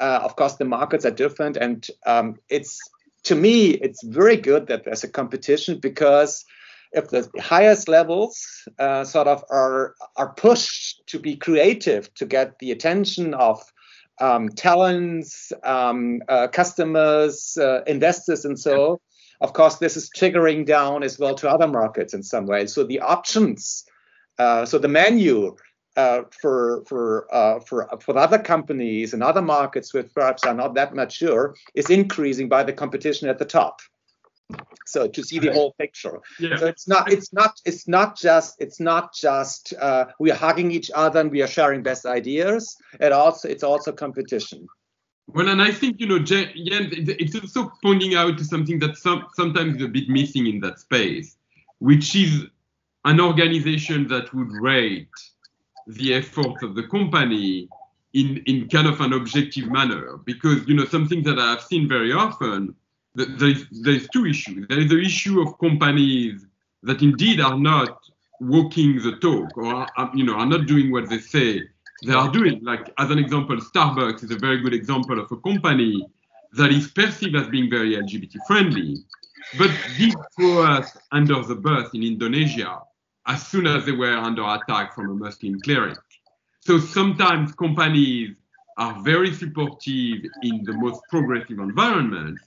[0.00, 1.56] uh, of course the markets are different.
[1.56, 2.78] And um, it's
[3.24, 6.44] to me it's very good that there's a competition because
[6.92, 8.42] if the highest levels
[8.78, 13.60] uh, sort of are are pushed to be creative to get the attention of
[14.20, 19.00] um, talents, um, uh, customers, uh, investors, and so.
[19.40, 22.66] Of course, this is triggering down as well to other markets in some way.
[22.66, 23.84] So the options,
[24.38, 25.56] uh, so the menu
[25.96, 30.74] uh, for for uh, for for other companies and other markets which perhaps are not
[30.74, 33.80] that mature is increasing by the competition at the top
[34.86, 36.20] so to see the whole picture.
[36.38, 36.56] Yeah.
[36.56, 40.70] so it's not it's not it's not just it's not just uh, we are hugging
[40.70, 42.76] each other and we are sharing best ideas.
[43.00, 44.66] It also it's also competition.
[45.26, 49.26] Well and i think you know Jen, it's also pointing out to something that some,
[49.34, 51.36] sometimes is a bit missing in that space
[51.80, 52.46] which is
[53.04, 55.08] an organization that would rate
[55.86, 57.68] the efforts of the company
[58.14, 60.16] in in kind of an objective manner.
[60.24, 62.74] Because you know something that i've seen very often
[63.26, 64.66] there's, there's two issues.
[64.68, 66.46] There is the issue of companies
[66.82, 67.98] that indeed are not
[68.40, 71.62] walking the talk or are, you know are not doing what they say
[72.04, 72.62] they are doing.
[72.62, 76.06] Like as an example, Starbucks is a very good example of a company
[76.52, 78.96] that is perceived as being very LGBT friendly,
[79.58, 82.80] but did throw us under the bus in Indonesia
[83.26, 85.98] as soon as they were under attack from a Muslim cleric.
[86.60, 88.36] So sometimes companies
[88.78, 92.42] are very supportive in the most progressive environments,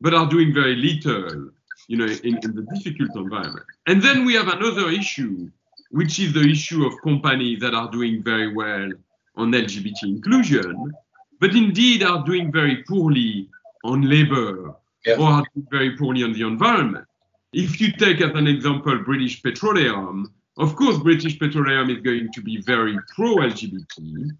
[0.00, 1.50] but are doing very little,
[1.88, 3.64] you know, in, in the difficult environment.
[3.86, 5.50] And then we have another issue,
[5.90, 8.90] which is the issue of companies that are doing very well
[9.36, 10.92] on LGBT inclusion,
[11.40, 13.48] but indeed are doing very poorly
[13.84, 14.74] on labor
[15.06, 15.16] Yeah.
[15.18, 17.06] or are doing very poorly on the environment.
[17.52, 22.42] If you take as an example British Petroleum, of course, British Petroleum is going to
[22.42, 24.30] be very pro LGBT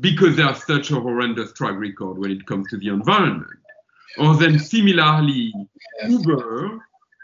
[0.00, 3.50] because they have such a horrendous track record when it comes to the environment.
[4.18, 5.54] Or then similarly,
[6.08, 6.80] Uber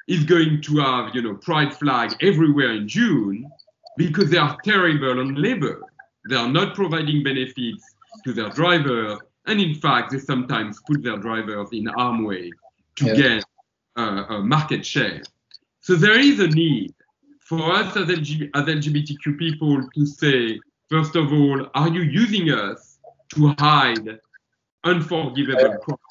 [0.06, 3.50] is going to have, you know, pride flag everywhere in June
[3.96, 5.90] because they are terrible on labor.
[6.24, 11.16] They are not providing benefits to their drivers, and in fact, they sometimes put their
[11.16, 12.52] drivers in harm way
[12.96, 13.14] to Yeah.
[13.14, 13.44] get
[13.96, 15.22] uh, a market share.
[15.80, 16.94] So there is a need
[17.40, 22.50] for us as, LG, as LGBTQ people to say, first of all, are you using
[22.50, 22.98] us
[23.34, 24.20] to hide
[24.84, 26.07] unforgivable crimes?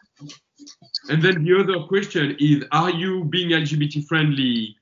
[1.09, 4.75] And then the other question is, are you being LGBT friendly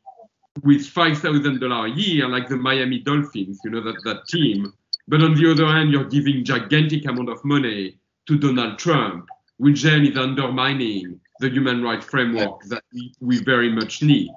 [0.63, 4.73] with $5,000 a year, like the Miami Dolphins, you know, that, that team?
[5.07, 9.27] But on the other hand, you're giving gigantic amount of money to Donald Trump,
[9.57, 14.31] which then is undermining the human rights framework that we, we very much need.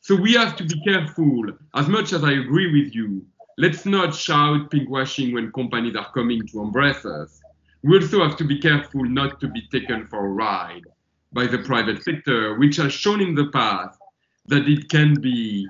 [0.00, 1.44] So we have to be careful.
[1.74, 3.24] As much as I agree with you,
[3.58, 7.40] let's not shout pinkwashing when companies are coming to embrace us.
[7.82, 10.84] We also have to be careful not to be taken for a ride
[11.32, 13.98] by the private sector, which has shown in the past
[14.46, 15.66] that it can be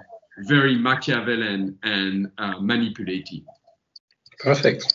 [0.46, 3.42] very Machiavellian and uh, manipulative.
[4.38, 4.94] Perfect.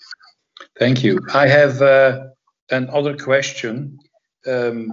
[0.79, 1.19] Thank you.
[1.33, 2.27] I have uh,
[2.71, 3.99] another question.
[4.47, 4.91] Um,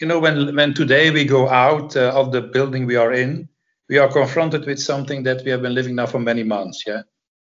[0.00, 3.48] you know, when when today we go out uh, of the building we are in,
[3.88, 6.84] we are confronted with something that we have been living now for many months.
[6.86, 7.02] Yeah,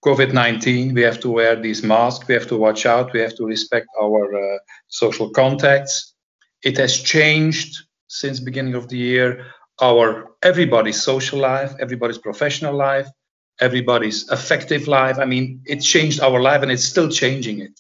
[0.06, 0.94] COVID-19.
[0.94, 2.28] We have to wear these masks.
[2.28, 3.12] We have to watch out.
[3.12, 6.14] We have to respect our uh, social contacts.
[6.64, 7.76] It has changed
[8.08, 9.46] since beginning of the year.
[9.82, 13.08] Our everybody's social life, everybody's professional life,
[13.60, 15.18] everybody's affective life.
[15.18, 17.80] I mean, it changed our life and it's still changing it.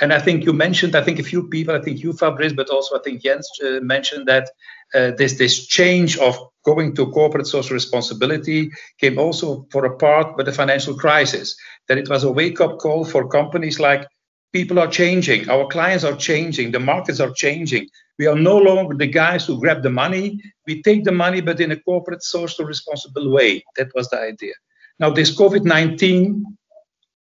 [0.00, 2.70] And I think you mentioned, I think a few people, I think you, Fabrice, but
[2.70, 4.48] also I think Jens uh, mentioned that
[4.94, 8.70] uh, this this change of going to corporate social responsibility
[9.00, 11.56] came also for a part with the financial crisis.
[11.88, 14.06] That it was a wake up call for companies like
[14.52, 17.88] people are changing, our clients are changing, the markets are changing.
[18.18, 20.40] We are no longer the guys who grab the money.
[20.66, 23.62] We take the money, but in a corporate social responsible way.
[23.76, 24.54] That was the idea.
[24.98, 26.44] Now, this COVID 19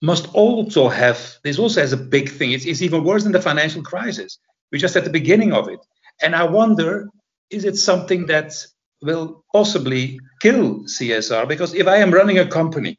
[0.03, 2.53] must also have, this also has a big thing.
[2.53, 4.39] It's, it's even worse than the financial crisis.
[4.71, 5.81] We're just at the beginning of it.
[6.21, 7.09] And I wonder,
[7.53, 8.55] is it something that
[9.03, 11.47] will possibly kill CSR?
[11.49, 12.99] Because if I am running a company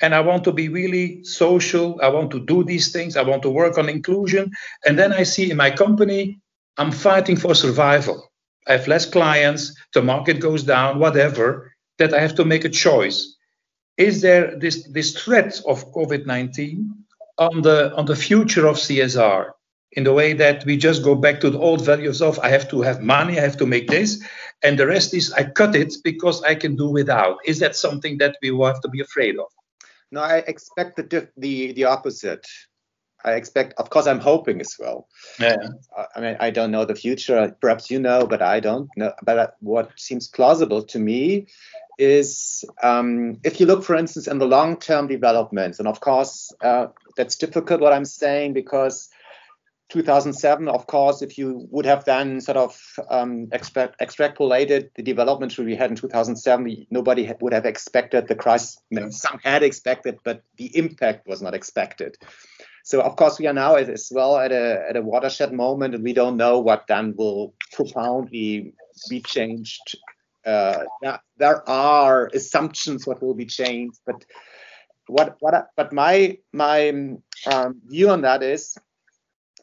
[0.00, 3.42] and I want to be really social, I want to do these things, I want
[3.42, 4.50] to work on inclusion,
[4.86, 6.40] and then I see in my company,
[6.78, 8.30] I'm fighting for survival.
[8.66, 12.70] I have less clients, the market goes down, whatever, that I have to make a
[12.70, 13.36] choice
[14.00, 16.88] is there this, this threat of COVID-19
[17.36, 19.50] on the on the future of CSR
[19.92, 22.68] in the way that we just go back to the old values of I have
[22.70, 24.22] to have money, I have to make this,
[24.62, 27.38] and the rest is I cut it because I can do without.
[27.44, 29.46] Is that something that we will have to be afraid of?
[30.12, 32.46] No, I expect the diff- the the opposite.
[33.22, 35.06] I expect, of course, I'm hoping as well.
[35.38, 35.56] Yeah.
[35.94, 37.54] Uh, I mean, I don't know the future.
[37.60, 39.12] Perhaps you know, but I don't know.
[39.22, 41.48] But uh, what seems plausible to me
[41.98, 46.86] is um, if you look, for instance, in the long-term developments, and of course, uh,
[47.14, 49.10] that's difficult what I'm saying because
[49.90, 52.80] 2007, of course, if you would have then sort of
[53.10, 58.36] um, extract, extrapolated the developments we had in 2007, nobody had, would have expected the
[58.36, 58.78] crisis.
[59.10, 62.16] Some had expected, but the impact was not expected.
[62.84, 66.02] So of course we are now as well at a at a watershed moment, and
[66.02, 68.74] we don't know what then will profoundly
[69.08, 69.96] be changed.
[70.46, 70.84] Uh,
[71.36, 74.24] there, are assumptions what will be changed, but
[75.06, 76.88] what what but my my
[77.46, 78.76] um, view on that is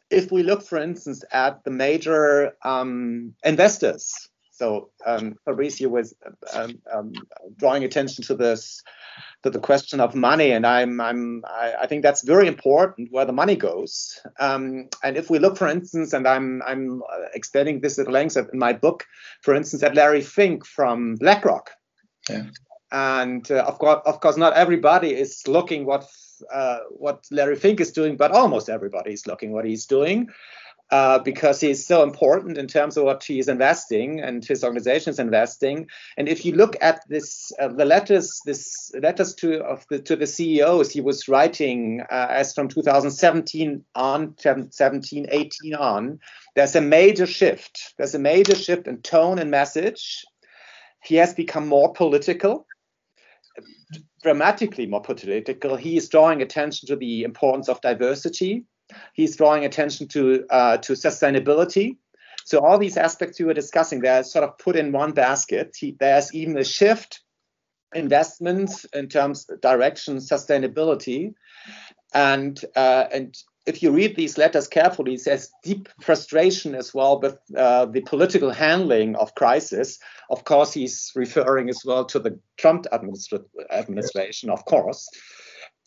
[0.10, 4.14] if we look, for instance, at the major um, investors.
[4.52, 6.16] So um, Fabricio was
[6.54, 7.14] um, um,
[7.58, 8.82] drawing attention to this,
[9.44, 13.26] to the question of money, and I'm, I'm, I, I think that's very important where
[13.26, 14.20] the money goes.
[14.40, 17.04] Um, and if we look, for instance, and I'm, I'm
[17.36, 19.06] extending this at length in my book,
[19.44, 21.70] for instance, at Larry Fink from BlackRock.
[22.28, 22.46] Yeah.
[22.92, 26.08] And uh, of course, of course, not everybody is looking what
[26.54, 30.30] uh, what Larry Fink is doing, but almost everybody is looking what he's doing.
[30.90, 35.20] uh, because he's so important in terms of what he's investing and his organization is
[35.20, 35.88] investing.
[36.16, 40.16] And if you look at this, uh, the letters, this letters to of the to
[40.16, 46.20] the CEOs he was writing uh, as from 2017 on, 17, 18 on,
[46.56, 47.94] there's a major shift.
[47.98, 50.26] There's a major shift in tone and message.
[51.04, 52.66] He has become more political
[54.24, 55.76] dramatically more political.
[55.76, 58.66] He is drawing attention to the importance of diversity.
[59.14, 61.98] He's drawing attention to uh, to sustainability.
[62.46, 65.76] So all these aspects we were discussing, they're sort of put in one basket.
[65.78, 67.22] He, there's even a shift,
[67.94, 71.34] investments in terms of direction, sustainability,
[72.14, 73.36] and uh, and
[73.68, 78.50] if you read these letters carefully, there's deep frustration as well with uh, the political
[78.50, 80.00] handling of crisis.
[80.30, 85.10] Of course, he's referring as well to the Trump administra- administration, of course.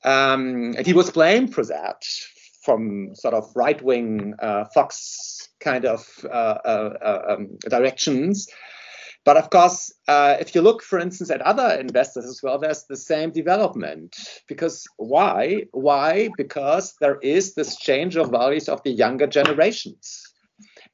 [0.05, 2.03] Um, and he was blamed for that
[2.63, 8.47] from sort of right wing uh, Fox kind of uh, uh, uh um, directions.
[9.25, 12.85] But of course, uh, if you look, for instance, at other investors as well, there's
[12.85, 14.17] the same development.
[14.49, 15.65] Because why?
[15.73, 16.31] Why?
[16.37, 20.23] Because there is this change of values of the younger generations.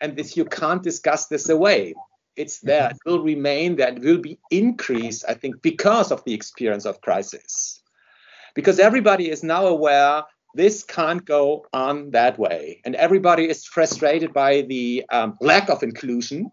[0.01, 1.95] And this you can't discuss this away.
[2.35, 6.35] It's there, it will remain there, it will be increased, I think, because of the
[6.35, 7.81] experience of crisis.
[8.55, 10.23] Because everybody is now aware
[10.55, 12.81] this can't go on that way.
[12.85, 16.51] And everybody is frustrated by the um, lack of inclusion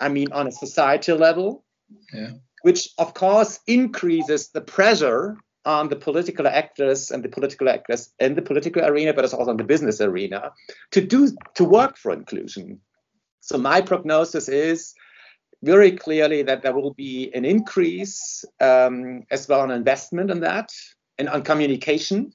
[0.00, 1.64] I mean, on a societal level,
[2.12, 2.32] yeah.
[2.62, 8.34] which of course increases the pressure on the political actors and the political actors in
[8.34, 10.52] the political arena, but also in the business arena,
[10.92, 12.80] to do to work for inclusion.
[13.40, 14.94] So my prognosis is
[15.62, 20.72] very clearly that there will be an increase um, as well on investment in that
[21.18, 22.32] and on communication.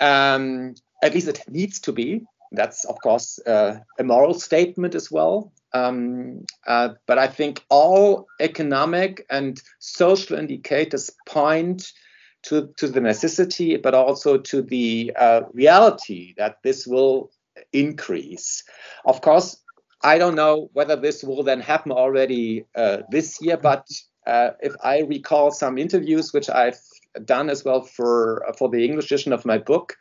[0.00, 2.24] Um, at least it needs to be.
[2.52, 5.52] That's of course uh, a moral statement as well.
[5.74, 11.92] Um, uh, but I think all economic and social indicators point
[12.44, 17.30] to, to the necessity, but also to the uh, reality that this will
[17.72, 18.62] increase.
[19.04, 19.60] Of course,
[20.02, 23.86] I don't know whether this will then happen already uh, this year, but
[24.26, 26.78] uh, if I recall some interviews which I've
[27.24, 29.96] done as well for for the English edition of my book,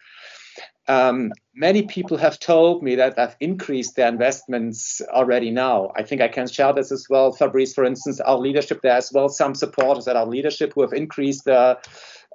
[0.88, 5.92] um, many people have told me that they've increased their investments already now.
[5.96, 7.32] I think I can share this as well.
[7.32, 10.94] Fabrice, for instance, our leadership there as well, some supporters at our leadership who have
[10.94, 11.78] increased their,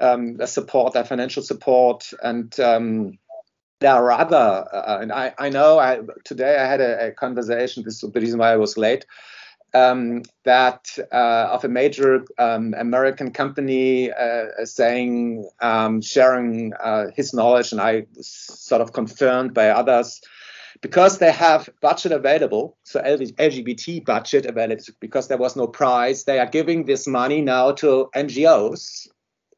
[0.00, 2.10] um, their support, their financial support.
[2.22, 3.18] And um,
[3.80, 7.82] there are other, uh, and I, I know I, today I had a, a conversation,
[7.82, 9.06] this is the reason why I was late,
[9.74, 17.32] um, that uh, of a major um, American company uh, saying, um, sharing uh, his
[17.32, 20.20] knowledge, and I was sort of confirmed by others
[20.80, 26.40] because they have budget available, so LGBT budget available, because there was no prize, they
[26.40, 29.08] are giving this money now to NGOs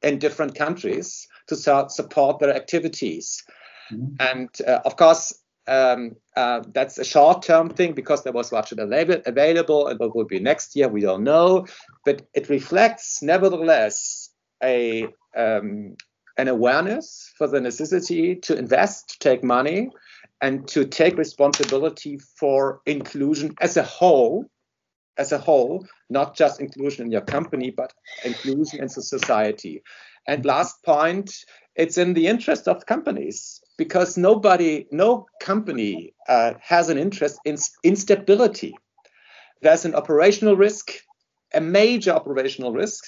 [0.02, 3.42] in different countries to support their activities.
[3.90, 4.16] Mm-hmm.
[4.20, 5.32] And uh, of course,
[5.66, 10.40] um, uh, that's a short-term thing because there was budget available, and what will be
[10.40, 11.66] next year we don't know.
[12.04, 14.30] But it reflects, nevertheless,
[14.62, 15.06] a
[15.36, 15.96] um,
[16.36, 19.90] an awareness for the necessity to invest, to take money,
[20.40, 24.44] and to take responsibility for inclusion as a whole,
[25.16, 27.92] as a whole, not just inclusion in your company, but
[28.24, 29.82] inclusion in the society.
[30.26, 31.32] And last point,
[31.76, 37.56] it's in the interest of companies because nobody, no company uh, has an interest in
[37.82, 38.74] instability.
[39.62, 40.92] There's an operational risk,
[41.52, 43.04] a major operational risk.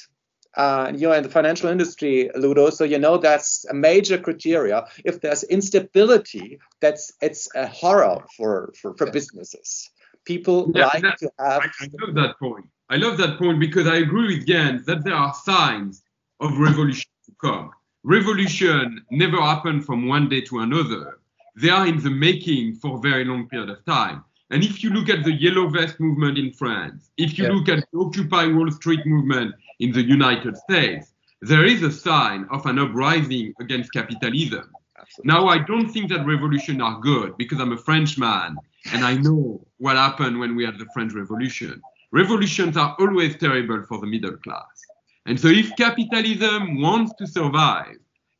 [0.56, 4.86] Uh, you're in the financial industry, Ludo, so you know that's a major criteria.
[5.04, 9.90] If there's instability, that's it's a horror for for, for businesses.
[10.24, 11.62] People yeah, like to have.
[11.62, 12.66] I, I love that point.
[12.88, 16.02] I love that point because I agree with Jens that there are signs
[16.40, 17.70] of revolution to come
[18.06, 21.18] revolution never happen from one day to another.
[21.56, 24.24] They are in the making for a very long period of time.
[24.50, 27.50] And if you look at the Yellow Vest movement in France, if you yeah.
[27.50, 32.46] look at the Occupy Wall Street movement in the United States, there is a sign
[32.50, 34.70] of an uprising against capitalism.
[34.98, 35.24] Absolutely.
[35.24, 38.56] Now, I don't think that revolutions are good because I'm a Frenchman
[38.92, 41.82] and I know what happened when we had the French Revolution.
[42.12, 44.86] Revolutions are always terrible for the middle class.
[45.26, 47.96] And so if capitalism wants to survive,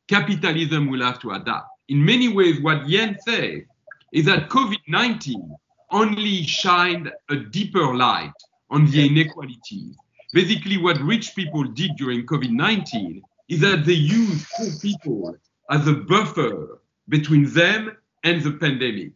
[0.07, 1.67] capitalism will have to adapt.
[1.89, 3.63] In many ways, what Jens says
[4.13, 5.51] is that COVID-19
[5.91, 8.31] only shined a deeper light
[8.69, 9.97] on the inequalities.
[10.33, 15.37] Basically, what rich people did during COVID-19 is that they used poor people
[15.69, 19.11] as a buffer between them and the pandemic.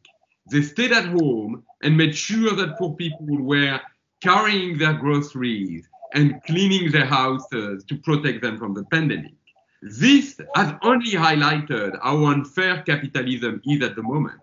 [0.49, 3.79] They stayed at home and made sure that poor people were
[4.21, 9.33] carrying their groceries and cleaning their houses to protect them from the pandemic.
[9.81, 14.39] This has only highlighted how unfair capitalism is at the moment.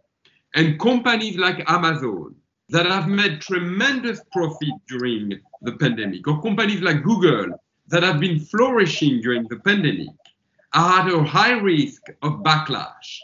[0.54, 2.34] And companies like Amazon
[2.70, 8.40] that have made tremendous profit during the pandemic, or companies like Google that have been
[8.40, 10.08] flourishing during the pandemic,
[10.74, 13.20] are at a high risk of backlash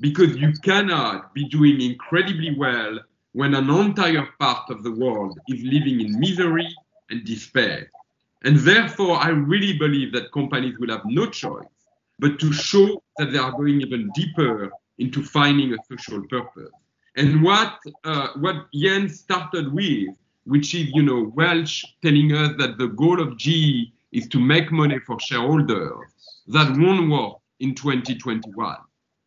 [0.00, 2.98] because you cannot be doing incredibly well
[3.32, 6.74] when an entire part of the world is living in misery
[7.10, 7.90] and despair.
[8.42, 11.66] And therefore, I really believe that companies will have no choice
[12.18, 16.70] but to show that they are going even deeper into finding a social purpose.
[17.16, 20.08] And what uh, what Jens started with,
[20.44, 24.70] which is you know Welch telling us that the goal of GE is to make
[24.70, 26.06] money for shareholders,
[26.48, 28.76] that won't work in 2021.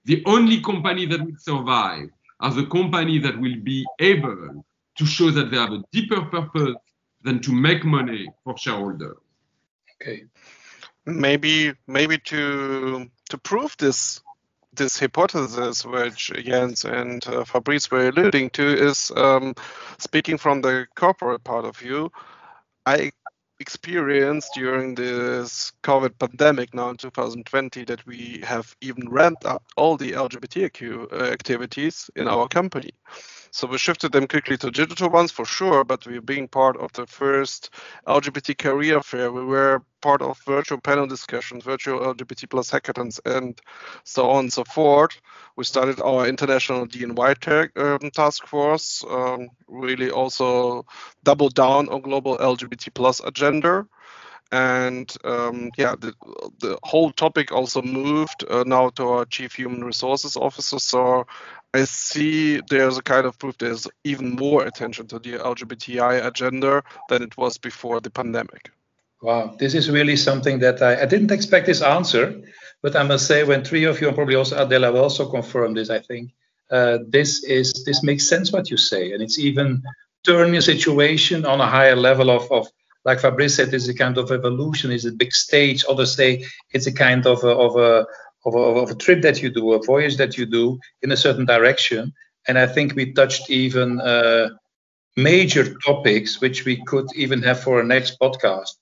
[0.05, 2.09] The only company that will survive
[2.39, 4.65] are the companies that will be able
[4.97, 6.75] to show that they have a deeper purpose
[7.24, 9.17] than to make money for shareholders.
[10.01, 10.24] Okay.
[11.05, 14.21] Maybe maybe to to prove this
[14.76, 19.53] this hypothesis which Jens and uh, Fabrice were alluding to is um,
[19.99, 22.11] speaking from the corporate part of view.
[22.86, 23.11] I
[23.59, 29.95] experienced during this COVID pandemic now in 2020 that we have even ramped up all
[29.95, 32.89] the LGBTQ uh, activities in our company.
[33.56, 36.91] So we shifted them quickly to digital ones for sure, but we're being part of
[36.93, 37.70] the first
[38.08, 39.32] LGBT career fair.
[39.32, 43.62] We were part of virtual panel discussions, virtual LGBT plus hackathons, and
[44.06, 45.22] so on and so forth.
[45.56, 50.88] We started our international DNI tag, um, task force, um, really also
[51.24, 53.86] doubled down on global LGBT plus agenda
[54.54, 56.14] and um, yeah, the,
[56.60, 60.78] the whole topic also moved uh, now to our chief human resources officer.
[60.78, 61.26] So
[61.74, 66.84] I see there's a kind of proof there's even more attention to the LGBTI agenda
[67.10, 68.70] than it was before the pandemic.
[69.24, 72.39] Wow, this is really something that I, I didn't expect this answer,
[72.84, 75.74] but I must say when three of you and probably also Adela will also confirm
[75.74, 76.32] this, I think
[76.70, 79.82] uh, this is this makes sense what you say, and it's even
[80.24, 82.68] turning a situation on a higher level of, of
[83.06, 85.84] like Fabrice said, is a kind of evolution, is a big stage.
[85.89, 88.06] Others say it's a kind of a, of a
[88.45, 91.18] of a, of a trip that you do, a voyage that you do in a
[91.18, 92.14] certain direction.
[92.47, 94.49] And I think we touched even uh,
[95.16, 98.76] major topics which we could even have for a next podcast.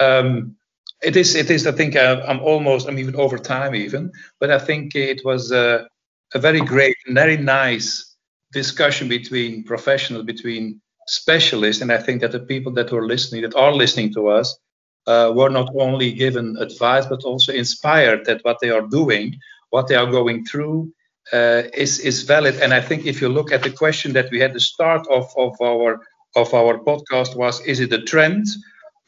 [0.00, 0.56] Um,
[1.02, 1.66] it is, it is.
[1.66, 5.22] I think I, uh, I'm almost, I'm even over time even, but I think it
[5.24, 5.88] was a,
[6.34, 8.16] a very great, very nice
[8.52, 13.56] discussion between professionals, between specialists, and I think that the people that were listening, that
[13.56, 14.58] are listening to us,
[15.06, 19.34] uh, were not only given advice but also inspired that what they are doing,
[19.70, 20.92] what they are going through,
[21.32, 22.56] uh, is is valid.
[22.56, 25.26] And I think if you look at the question that we had the start of
[25.36, 26.00] of our
[26.36, 28.46] of our podcast was, is it a trend?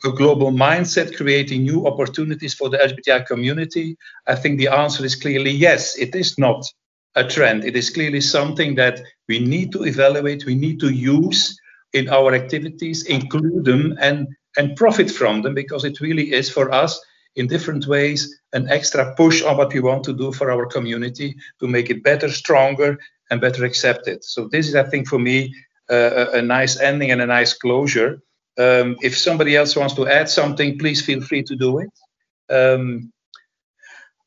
[0.05, 3.97] A global mindset creating new opportunities for the LGBTI community?
[4.27, 5.99] I think the answer is clearly yes.
[5.99, 6.65] It is not
[7.15, 7.65] a trend.
[7.65, 11.60] It is clearly something that we need to evaluate, we need to use
[11.93, 16.73] in our activities, include them and, and profit from them because it really is for
[16.73, 17.01] us
[17.37, 21.37] in different ways an extra push on what we want to do for our community
[21.61, 22.99] to make it better, stronger,
[23.31, 24.25] and better accepted.
[24.25, 25.55] So this is, I think, for me,
[25.89, 28.23] uh, a, nice ending and a nice closure.
[28.59, 31.91] Um, if somebody else wants to add something, please feel free to do it.
[32.53, 33.13] Um,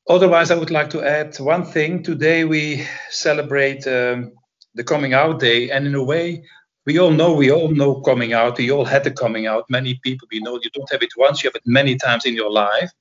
[0.09, 2.03] otherwise, I would like to add one thing.
[2.03, 4.31] Today we celebrate um,
[4.73, 6.43] the coming out day, and in a way,
[6.85, 8.57] we all know we all know coming out.
[8.57, 9.69] We all had the coming out.
[9.69, 12.35] Many people we know you don't have it once you have it many times in
[12.35, 12.91] your life.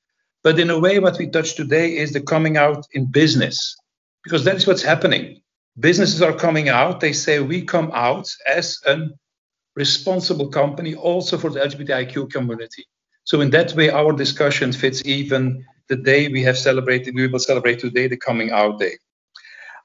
[0.43, 3.77] But in a way what we touch today is the coming out in business
[4.25, 5.41] because that is what's happening.
[5.79, 7.01] Businesses are coming out.
[7.01, 9.09] They say we come out as a
[9.75, 12.87] responsible company also for the lgbtiq community.
[13.25, 17.39] So in that way our discussion fits even the day we have celebrated we will
[17.39, 18.97] celebrate today the coming out day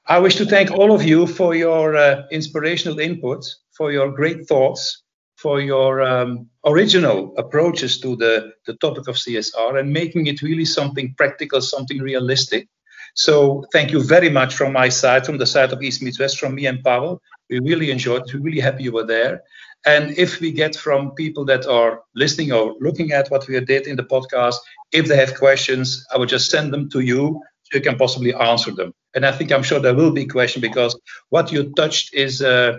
[0.08, 3.44] i wish to thank all of you for your uh, inspirational input
[3.78, 5.04] for your great thoughts,
[5.36, 10.64] for your um, original approaches to the, the topic of CSR and making it really
[10.64, 12.68] something practical, something realistic.
[13.14, 16.40] So thank you very much from my side, from the side of East Meets West,
[16.40, 17.22] from me and Pavel.
[17.48, 18.34] We really enjoyed it.
[18.34, 19.42] We're really happy you were there.
[19.86, 23.86] And if we get from people that are listening or looking at what we did
[23.86, 24.56] in the podcast,
[24.90, 27.40] if they have questions, I will just send them to you
[27.72, 28.92] you can possibly answer them.
[29.14, 30.98] And I think I'm sure there will be questions because
[31.30, 32.78] what you touched is uh,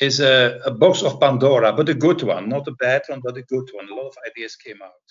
[0.00, 3.36] is a, a, box of Pandora, but a good one, not a bad one, but
[3.36, 3.88] a good one.
[3.88, 5.06] A lot of ideas came out.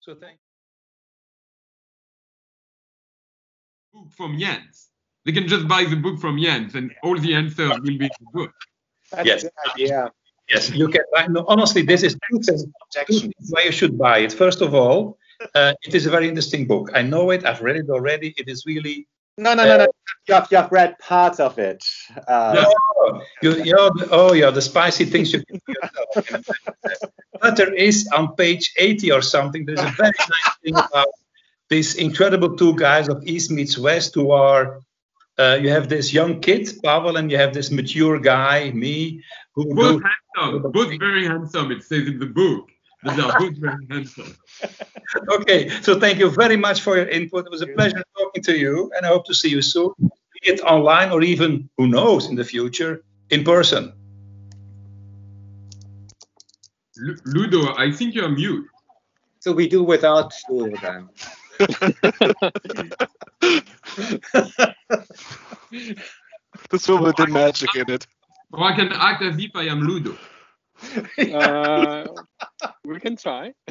[0.00, 0.38] So thank
[4.10, 4.88] From Jens.
[5.24, 8.10] They can just buy the book from Jens, and all the answers will be in
[8.20, 8.52] the book.
[9.12, 9.44] That's Yes.
[9.44, 10.12] a good idea.
[10.48, 11.02] Yes, you can.
[11.14, 12.64] I- no, honestly, this is two things
[13.06, 14.32] two things why you should buy it.
[14.32, 15.18] First of all,
[15.54, 16.90] uh, it is a very interesting book.
[16.94, 17.44] I know it.
[17.44, 18.34] I've read it already.
[18.36, 19.06] It is really.
[19.38, 19.86] No, no, no, no.
[20.28, 21.82] You have, you have read parts of it.
[22.28, 22.64] Uh, Yeah.
[23.04, 26.44] Oh, you, you know, the- oh yeah, the spicy things you can do yourself.
[27.40, 29.64] But there is on page 80 or something.
[29.64, 31.08] There's a very nice thing about
[31.68, 34.80] these incredible two guys of East meets West who are.
[35.38, 39.22] Uh, you have this young kid, Pavel, and you have this mature guy, me,
[39.54, 41.72] who Both do handsome, both very handsome.
[41.72, 42.68] It says in the book
[43.02, 44.36] that they very handsome.
[45.28, 47.46] Okay, so thank you very much for your input.
[47.46, 50.40] It was a pleasure talking to you, and I hope to see you soon, be
[50.42, 53.92] it online or even, who knows, in the future, in person.
[56.96, 58.66] Lu- Ludo, I think you're mute.
[59.40, 61.08] so we do without you then.
[66.70, 68.06] This will with the magic in it.
[68.52, 70.16] Or I can act as if I am Ludo.
[71.18, 72.06] Uh,
[72.84, 73.52] we can try.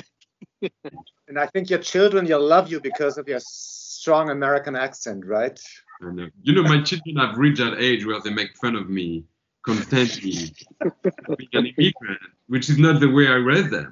[1.28, 5.58] And I think your children, will love you because of your strong American accent, right?
[6.02, 8.90] And, uh, you know, my children have reached that age where they make fun of
[8.90, 9.24] me
[9.66, 10.54] constantly
[11.38, 13.92] being an immigrant, which is not the way I raised them.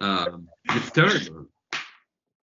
[0.00, 1.48] Um, it's terrible.